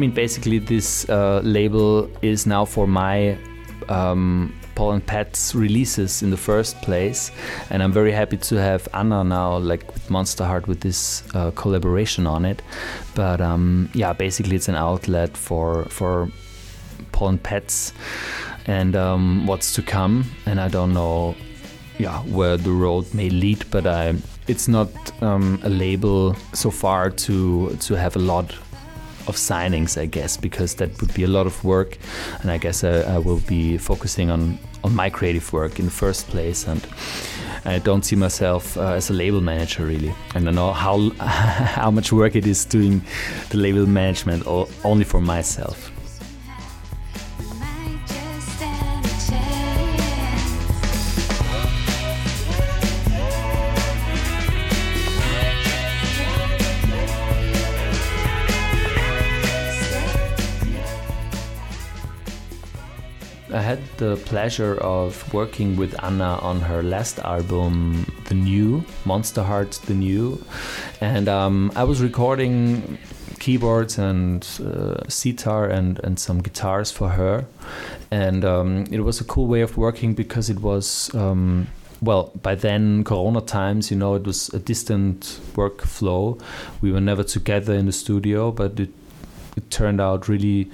Mean, 0.00 0.12
basically, 0.12 0.58
this 0.58 1.06
uh, 1.10 1.42
label 1.44 2.08
is 2.22 2.46
now 2.46 2.64
for 2.64 2.86
my 2.86 3.36
um, 3.90 4.50
Paul 4.74 4.92
and 4.92 5.06
Pets 5.06 5.54
releases 5.54 6.22
in 6.22 6.30
the 6.30 6.38
first 6.38 6.80
place, 6.80 7.30
and 7.68 7.82
I'm 7.82 7.92
very 7.92 8.10
happy 8.10 8.38
to 8.38 8.54
have 8.56 8.88
Anna 8.94 9.22
now, 9.22 9.58
like 9.58 9.86
with 9.92 10.08
Monster 10.08 10.46
Heart, 10.46 10.66
with 10.66 10.80
this 10.80 11.22
uh, 11.34 11.50
collaboration 11.50 12.26
on 12.26 12.46
it. 12.46 12.62
But 13.14 13.42
um, 13.42 13.90
yeah, 13.92 14.14
basically, 14.14 14.56
it's 14.56 14.68
an 14.68 14.74
outlet 14.74 15.36
for 15.36 15.84
for 15.90 16.30
Paul 17.12 17.28
and 17.28 17.42
Pets 17.42 17.92
and 18.64 18.96
um, 18.96 19.46
what's 19.46 19.74
to 19.74 19.82
come. 19.82 20.24
And 20.46 20.58
I 20.58 20.68
don't 20.68 20.94
know, 20.94 21.34
yeah, 21.98 22.20
where 22.20 22.56
the 22.56 22.72
road 22.72 23.12
may 23.12 23.28
lead, 23.28 23.66
but 23.70 23.86
I, 23.86 24.14
it's 24.48 24.66
not 24.66 24.88
um, 25.22 25.60
a 25.62 25.68
label 25.68 26.34
so 26.54 26.70
far 26.70 27.10
to 27.10 27.76
to 27.76 27.94
have 27.96 28.16
a 28.16 28.20
lot 28.20 28.56
of 29.26 29.36
signings, 29.36 30.00
I 30.00 30.06
guess, 30.06 30.36
because 30.36 30.74
that 30.76 31.00
would 31.00 31.14
be 31.14 31.24
a 31.24 31.28
lot 31.28 31.46
of 31.46 31.64
work, 31.64 31.98
and 32.42 32.50
I 32.50 32.58
guess 32.58 32.84
I, 32.84 33.00
I 33.14 33.18
will 33.18 33.40
be 33.40 33.78
focusing 33.78 34.30
on 34.30 34.58
on 34.82 34.94
my 34.96 35.10
creative 35.10 35.52
work 35.52 35.78
in 35.78 35.84
the 35.84 35.90
first 35.90 36.26
place, 36.28 36.66
and 36.66 36.86
I 37.64 37.78
don't 37.78 38.02
see 38.04 38.16
myself 38.16 38.76
uh, 38.76 38.94
as 38.94 39.10
a 39.10 39.12
label 39.12 39.40
manager 39.40 39.84
really. 39.84 40.14
And 40.34 40.48
I 40.48 40.52
know 40.52 40.72
how 40.72 41.10
how 41.20 41.90
much 41.90 42.12
work 42.12 42.36
it 42.36 42.46
is 42.46 42.64
doing 42.64 43.02
the 43.50 43.58
label 43.58 43.86
management 43.86 44.46
o- 44.46 44.68
only 44.84 45.04
for 45.04 45.20
myself. 45.20 45.89
The 64.00 64.16
pleasure 64.16 64.76
of 64.80 65.32
working 65.34 65.76
with 65.76 65.94
Anna 66.02 66.38
on 66.40 66.62
her 66.62 66.82
last 66.82 67.18
album, 67.18 68.06
The 68.28 68.34
New, 68.34 68.82
Monster 69.04 69.42
Heart 69.42 69.72
The 69.84 69.94
New. 69.94 70.42
And 71.02 71.28
um, 71.28 71.70
I 71.76 71.84
was 71.84 72.00
recording 72.00 72.96
keyboards 73.40 73.98
and 73.98 74.42
uh, 74.64 75.06
sitar 75.08 75.66
and, 75.66 76.00
and 76.02 76.18
some 76.18 76.40
guitars 76.40 76.90
for 76.90 77.10
her. 77.10 77.44
And 78.10 78.42
um, 78.42 78.86
it 78.90 79.00
was 79.00 79.20
a 79.20 79.24
cool 79.24 79.46
way 79.46 79.60
of 79.60 79.76
working 79.76 80.14
because 80.14 80.48
it 80.48 80.60
was. 80.60 81.14
Um, 81.14 81.68
well, 82.02 82.32
by 82.42 82.54
then, 82.54 83.04
Corona 83.04 83.42
times, 83.42 83.90
you 83.90 83.96
know, 83.98 84.14
it 84.14 84.24
was 84.24 84.48
a 84.54 84.58
distant 84.58 85.38
workflow. 85.52 86.40
We 86.80 86.90
were 86.90 87.00
never 87.02 87.22
together 87.22 87.74
in 87.74 87.84
the 87.84 87.92
studio, 87.92 88.50
but 88.50 88.80
it 88.80 88.88
it 89.56 89.70
turned 89.70 90.00
out 90.00 90.28
really 90.28 90.70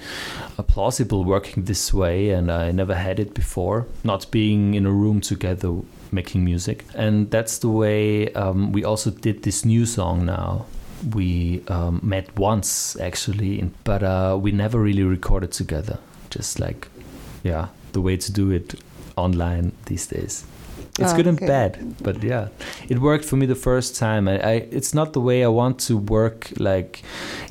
uh, 0.57 0.63
plausible 0.63 1.23
working 1.23 1.65
this 1.65 1.93
way, 1.93 2.29
and 2.29 2.51
I 2.51 2.71
never 2.71 2.95
had 2.95 3.19
it 3.19 3.33
before. 3.33 3.85
Not 4.03 4.29
being 4.31 4.73
in 4.73 4.85
a 4.85 4.91
room 4.91 5.21
together 5.21 5.73
making 6.11 6.43
music, 6.45 6.85
and 6.95 7.29
that's 7.31 7.57
the 7.59 7.69
way 7.69 8.31
um, 8.33 8.71
we 8.71 8.83
also 8.83 9.11
did 9.11 9.43
this 9.43 9.65
new 9.65 9.85
song 9.85 10.25
now. 10.25 10.65
We 11.13 11.61
um, 11.67 11.99
met 12.01 12.35
once 12.37 12.95
actually, 12.99 13.69
but 13.83 14.01
uh, 14.03 14.37
we 14.41 14.51
never 14.51 14.79
really 14.79 15.03
recorded 15.03 15.51
together. 15.51 15.99
Just 16.29 16.59
like, 16.59 16.87
yeah, 17.43 17.67
the 17.93 18.01
way 18.01 18.17
to 18.17 18.31
do 18.31 18.51
it 18.51 18.75
online 19.15 19.71
these 19.85 20.07
days. 20.07 20.45
It's 20.99 21.11
Ah, 21.11 21.15
good 21.15 21.27
and 21.27 21.37
okay. 21.37 21.47
bad, 21.47 21.95
but 22.01 22.23
yeah, 22.23 22.47
it 22.89 22.99
worked 22.99 23.25
for 23.25 23.35
me 23.35 23.45
the 23.45 23.55
first 23.55 23.95
time. 23.95 24.27
I, 24.27 24.39
I 24.39 24.53
it's 24.71 24.93
not 24.95 25.13
the 25.13 25.21
way 25.21 25.43
I 25.43 25.47
want 25.47 25.79
to 25.87 25.97
work. 25.97 26.51
Like, 26.57 27.03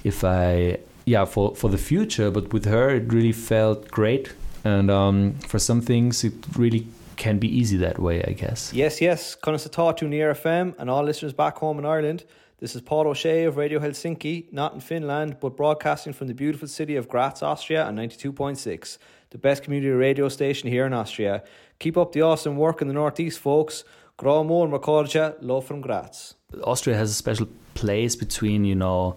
if 0.03 0.25
I 0.25 0.79
yeah 1.07 1.25
for 1.25 1.55
for 1.55 1.71
the 1.71 1.79
future, 1.79 2.31
but 2.31 2.53
with 2.53 2.67
her 2.67 2.91
it 2.91 3.11
really 3.13 3.33
felt 3.33 3.91
great. 3.91 4.35
And 4.65 4.91
um, 4.91 5.35
for 5.47 5.61
some 5.61 5.81
things, 5.81 6.25
it 6.25 6.35
really 6.57 6.89
can 7.17 7.39
be 7.39 7.49
easy 7.49 7.77
that 7.77 7.99
way, 7.99 8.23
I 8.25 8.33
guess. 8.33 8.73
Yes, 8.73 9.01
yes. 9.01 9.37
Conus 9.37 9.71
Tatu 9.71 10.09
Near 10.09 10.35
FM 10.35 10.75
and 10.79 10.91
all 10.91 11.05
listeners 11.05 11.33
back 11.33 11.57
home 11.59 11.79
in 11.79 11.87
Ireland. 11.87 12.25
This 12.59 12.75
is 12.75 12.81
Paul 12.81 13.07
O'Shea 13.07 13.45
of 13.45 13.57
Radio 13.57 13.79
Helsinki, 13.79 14.53
not 14.53 14.75
in 14.75 14.81
Finland, 14.81 15.37
but 15.41 15.57
broadcasting 15.57 16.13
from 16.13 16.27
the 16.27 16.35
beautiful 16.35 16.67
city 16.67 16.97
of 16.97 17.09
Graz, 17.09 17.43
Austria 17.43 17.85
on 17.85 17.97
92.6, 17.97 18.99
the 19.31 19.39
best 19.39 19.63
community 19.63 19.93
radio 19.93 20.29
station 20.29 20.69
here 20.69 20.87
in 20.87 20.93
Austria. 20.93 21.45
Keep 21.79 21.97
up 21.97 22.13
the 22.13 22.23
awesome 22.23 22.57
work 22.57 22.81
in 22.81 22.89
the 22.89 22.95
northeast, 22.95 23.39
folks. 23.39 23.85
Gramo 24.19 24.65
and 24.65 24.73
Makorja, 24.73 25.35
love 25.43 25.67
from 25.67 25.83
Graz. 25.83 26.35
Austria 26.65 26.97
has 26.97 27.11
a 27.11 27.15
special 27.15 27.47
place 27.75 28.17
between 28.17 28.65
you 28.65 28.75
know 28.75 29.17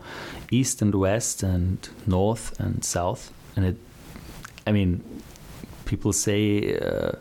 east 0.51 0.81
and 0.81 0.93
west 0.93 1.41
and 1.41 1.87
north 2.05 2.59
and 2.59 2.83
south, 2.83 3.31
and 3.55 3.65
it. 3.65 3.77
I 4.67 4.71
mean, 4.71 5.01
people 5.85 6.11
say 6.11 6.77
uh, 6.77 7.13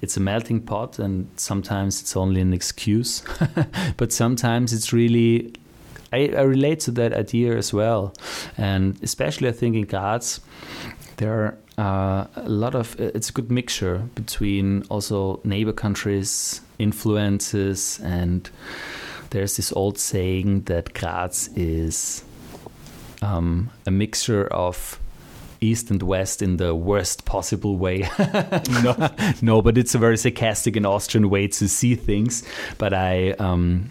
it's 0.00 0.16
a 0.16 0.20
melting 0.20 0.60
pot, 0.60 1.00
and 1.00 1.28
sometimes 1.36 2.00
it's 2.00 2.16
only 2.16 2.40
an 2.40 2.52
excuse, 2.52 3.24
but 3.96 4.12
sometimes 4.12 4.72
it's 4.72 4.92
really. 4.92 5.52
I, 6.12 6.32
I 6.36 6.42
relate 6.42 6.78
to 6.80 6.92
that 6.92 7.12
idea 7.12 7.56
as 7.56 7.72
well, 7.72 8.14
and 8.56 8.96
especially 9.02 9.48
I 9.48 9.52
think 9.52 9.74
in 9.74 9.86
Graz, 9.86 10.40
there 11.16 11.32
are 11.32 11.58
uh, 11.78 12.26
a 12.36 12.48
lot 12.48 12.74
of. 12.74 12.98
It's 13.00 13.30
a 13.30 13.32
good 13.32 13.50
mixture 13.50 13.98
between 14.14 14.84
also 14.90 15.40
neighbor 15.44 15.72
countries, 15.72 16.60
influences, 16.78 18.00
and 18.02 18.48
there's 19.30 19.56
this 19.56 19.72
old 19.72 19.98
saying 19.98 20.62
that 20.62 20.94
Graz 20.94 21.50
is 21.56 22.22
um, 23.22 23.70
a 23.86 23.90
mixture 23.90 24.46
of 24.46 25.00
east 25.60 25.90
and 25.90 26.02
west 26.02 26.42
in 26.42 26.58
the 26.58 26.74
worst 26.74 27.24
possible 27.24 27.76
way. 27.76 28.08
no, 28.82 29.10
no, 29.42 29.62
but 29.62 29.78
it's 29.78 29.94
a 29.94 29.98
very 29.98 30.16
sarcastic 30.16 30.76
and 30.76 30.86
Austrian 30.86 31.30
way 31.30 31.48
to 31.48 31.68
see 31.68 31.94
things. 31.94 32.44
But 32.78 32.92
I, 32.92 33.30
um, 33.32 33.90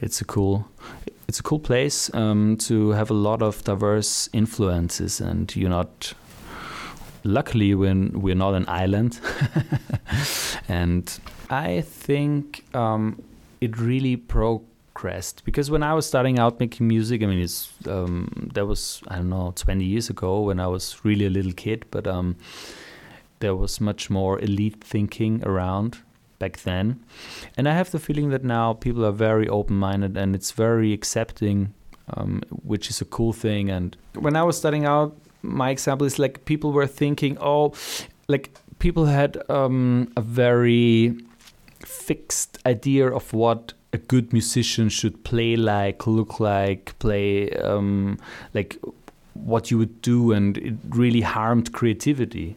it's 0.00 0.20
a 0.20 0.24
cool, 0.24 0.68
it's 1.26 1.40
a 1.40 1.42
cool 1.42 1.58
place 1.58 2.12
um, 2.14 2.56
to 2.58 2.90
have 2.90 3.10
a 3.10 3.14
lot 3.14 3.42
of 3.42 3.64
diverse 3.64 4.28
influences, 4.32 5.20
and 5.20 5.54
you're 5.56 5.70
not. 5.70 6.14
Luckily, 7.26 7.74
when 7.74 8.20
we're 8.20 8.36
not 8.36 8.54
an 8.54 8.64
island, 8.68 9.20
and 10.68 11.18
I 11.50 11.80
think 11.80 12.64
um, 12.74 13.20
it 13.60 13.76
really 13.78 14.16
progressed. 14.16 15.44
Because 15.44 15.68
when 15.70 15.82
I 15.82 15.92
was 15.92 16.06
starting 16.06 16.38
out 16.38 16.60
making 16.60 16.86
music, 16.86 17.22
I 17.22 17.26
mean, 17.26 17.40
it's 17.40 17.72
um, 17.88 18.50
that 18.54 18.66
was 18.66 19.02
I 19.08 19.16
don't 19.16 19.30
know, 19.30 19.52
20 19.56 19.84
years 19.84 20.08
ago 20.08 20.40
when 20.42 20.60
I 20.60 20.68
was 20.68 21.04
really 21.04 21.26
a 21.26 21.30
little 21.30 21.52
kid, 21.52 21.84
but 21.90 22.06
um, 22.06 22.36
there 23.40 23.56
was 23.56 23.80
much 23.80 24.08
more 24.08 24.38
elite 24.40 24.82
thinking 24.82 25.42
around 25.44 25.98
back 26.38 26.58
then, 26.58 27.00
and 27.56 27.68
I 27.68 27.72
have 27.72 27.90
the 27.90 27.98
feeling 27.98 28.30
that 28.30 28.44
now 28.44 28.72
people 28.72 29.04
are 29.04 29.12
very 29.12 29.48
open-minded 29.48 30.16
and 30.16 30.34
it's 30.34 30.52
very 30.52 30.92
accepting, 30.92 31.74
um, 32.14 32.42
which 32.62 32.88
is 32.88 33.00
a 33.00 33.04
cool 33.04 33.32
thing. 33.32 33.68
And 33.68 33.96
when 34.14 34.36
I 34.36 34.44
was 34.44 34.56
starting 34.56 34.84
out, 34.84 35.16
my 35.46 35.70
example 35.70 36.06
is 36.06 36.18
like 36.18 36.44
people 36.44 36.72
were 36.72 36.86
thinking, 36.86 37.38
oh, 37.40 37.72
like 38.28 38.50
people 38.78 39.06
had 39.06 39.38
um, 39.50 40.12
a 40.16 40.20
very 40.20 41.16
fixed 41.80 42.58
idea 42.66 43.08
of 43.08 43.32
what 43.32 43.72
a 43.92 43.98
good 43.98 44.32
musician 44.32 44.88
should 44.88 45.24
play 45.24 45.56
like, 45.56 46.06
look 46.06 46.40
like, 46.40 46.98
play 46.98 47.50
um, 47.52 48.18
like 48.52 48.78
what 49.34 49.70
you 49.70 49.78
would 49.78 50.02
do, 50.02 50.32
and 50.32 50.58
it 50.58 50.74
really 50.90 51.20
harmed 51.20 51.72
creativity. 51.72 52.56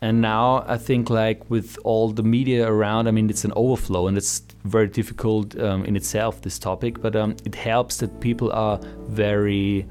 And 0.00 0.20
now 0.20 0.64
I 0.68 0.76
think 0.76 1.08
like 1.08 1.48
with 1.48 1.78
all 1.82 2.10
the 2.10 2.22
media 2.22 2.68
around, 2.68 3.08
I 3.08 3.10
mean 3.10 3.30
it's 3.30 3.44
an 3.44 3.52
overflow, 3.56 4.06
and 4.06 4.16
it's 4.16 4.42
very 4.64 4.88
difficult 4.88 5.58
um, 5.58 5.84
in 5.84 5.96
itself 5.96 6.42
this 6.42 6.58
topic. 6.58 7.00
But 7.00 7.16
um, 7.16 7.36
it 7.44 7.54
helps 7.54 7.98
that 7.98 8.20
people 8.20 8.52
are 8.52 8.78
very 9.08 9.86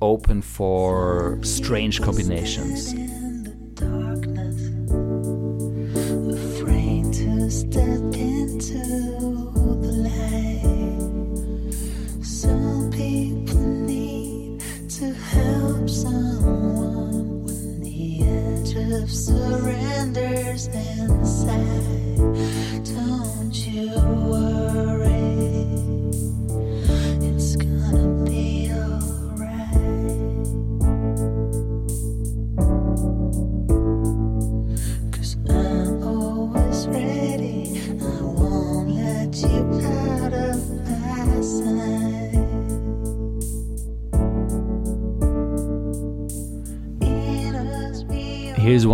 open 0.00 0.42
for 0.42 1.38
strange 1.42 2.00
combinations. 2.00 2.94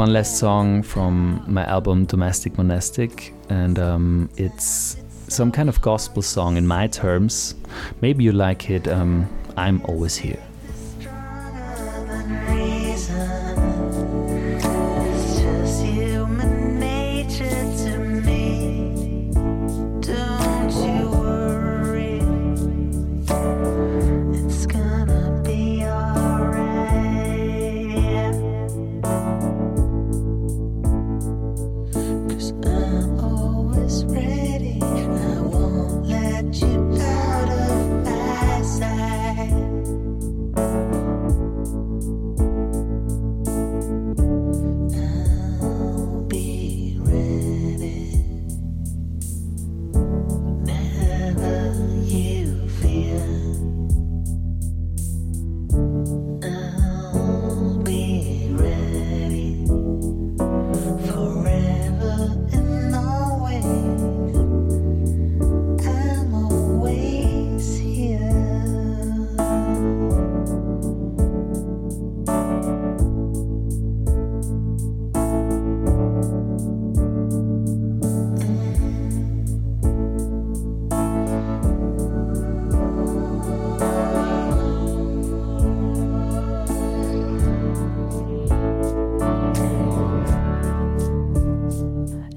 One 0.04 0.12
last 0.12 0.36
song 0.38 0.82
from 0.82 1.42
my 1.46 1.64
album 1.64 2.04
Domestic 2.04 2.58
Monastic, 2.58 3.32
and 3.48 3.78
um, 3.78 4.28
it's 4.36 4.98
some 5.28 5.50
kind 5.50 5.66
of 5.70 5.80
gospel 5.80 6.20
song 6.20 6.58
in 6.58 6.66
my 6.66 6.86
terms. 6.88 7.54
Maybe 8.02 8.22
you 8.22 8.32
like 8.32 8.68
it. 8.68 8.86
Um, 8.86 9.26
I'm 9.56 9.80
always 9.86 10.14
here. 10.14 10.42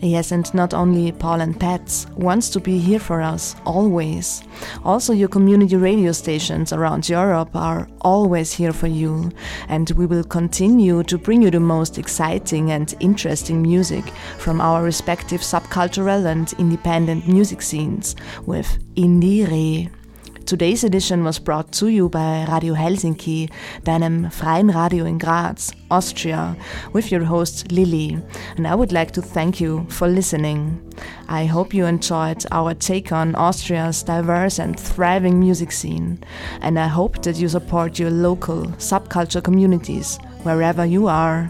Yes, 0.07 0.31
and 0.31 0.51
not 0.53 0.73
only 0.73 1.11
Paul 1.11 1.41
and 1.41 1.59
Pets 1.59 2.07
wants 2.15 2.49
to 2.51 2.61
be 2.61 2.79
here 2.79 2.99
for 2.99 3.21
us, 3.21 3.57
always. 3.65 4.41
Also, 4.85 5.11
your 5.11 5.27
community 5.27 5.75
radio 5.75 6.13
stations 6.13 6.71
around 6.71 7.09
Europe 7.09 7.53
are 7.53 7.89
always 7.99 8.53
here 8.53 8.71
for 8.71 8.87
you, 8.87 9.31
and 9.67 9.91
we 9.91 10.05
will 10.05 10.23
continue 10.23 11.03
to 11.03 11.17
bring 11.17 11.41
you 11.41 11.51
the 11.51 11.59
most 11.59 11.97
exciting 11.97 12.71
and 12.71 12.95
interesting 13.01 13.61
music 13.61 14.05
from 14.37 14.61
our 14.61 14.81
respective 14.81 15.41
subcultural 15.41 16.25
and 16.25 16.53
independent 16.57 17.27
music 17.27 17.61
scenes 17.61 18.15
with 18.45 18.79
Indire. 18.95 19.96
Today's 20.47 20.85
edition 20.85 21.25
was 21.25 21.39
brought 21.39 21.73
to 21.73 21.89
you 21.89 22.07
by 22.07 22.45
Radio 22.49 22.73
Helsinki, 22.73 23.49
deinem 23.83 24.31
freien 24.31 24.73
Radio 24.73 25.03
in 25.03 25.17
Graz, 25.17 25.73
Austria, 25.91 26.55
with 26.93 27.11
your 27.11 27.25
host 27.25 27.69
Lily. 27.69 28.17
And 28.55 28.65
I 28.65 28.73
would 28.73 28.93
like 28.93 29.11
to 29.11 29.21
thank 29.21 29.59
you 29.59 29.85
for 29.89 30.07
listening. 30.07 30.79
I 31.27 31.47
hope 31.47 31.73
you 31.73 31.85
enjoyed 31.85 32.45
our 32.49 32.73
take 32.73 33.11
on 33.11 33.35
Austria's 33.35 34.03
diverse 34.03 34.57
and 34.57 34.79
thriving 34.79 35.37
music 35.37 35.73
scene. 35.73 36.23
And 36.61 36.79
I 36.79 36.87
hope 36.87 37.23
that 37.23 37.35
you 37.35 37.49
support 37.49 37.99
your 37.99 38.11
local 38.11 38.67
subculture 38.77 39.43
communities 39.43 40.17
wherever 40.43 40.85
you 40.85 41.07
are. 41.07 41.49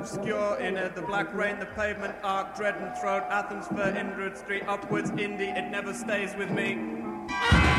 obscure 0.00 0.56
in 0.56 0.78
it. 0.78 0.94
The 0.94 1.02
black 1.02 1.32
rain, 1.34 1.58
the 1.58 1.66
pavement 1.66 2.14
arc, 2.22 2.56
dread 2.56 2.74
and 2.76 2.96
throat, 2.98 3.24
Athens 3.28 3.66
for 3.68 3.74
Indrid 3.74 4.36
Street, 4.36 4.62
upwards, 4.66 5.10
Indy, 5.10 5.48
it 5.48 5.70
never 5.70 5.92
stays 5.92 6.34
with 6.36 6.50
me. 6.50 7.69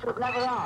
좋나 0.00 0.32
그냥. 0.32 0.59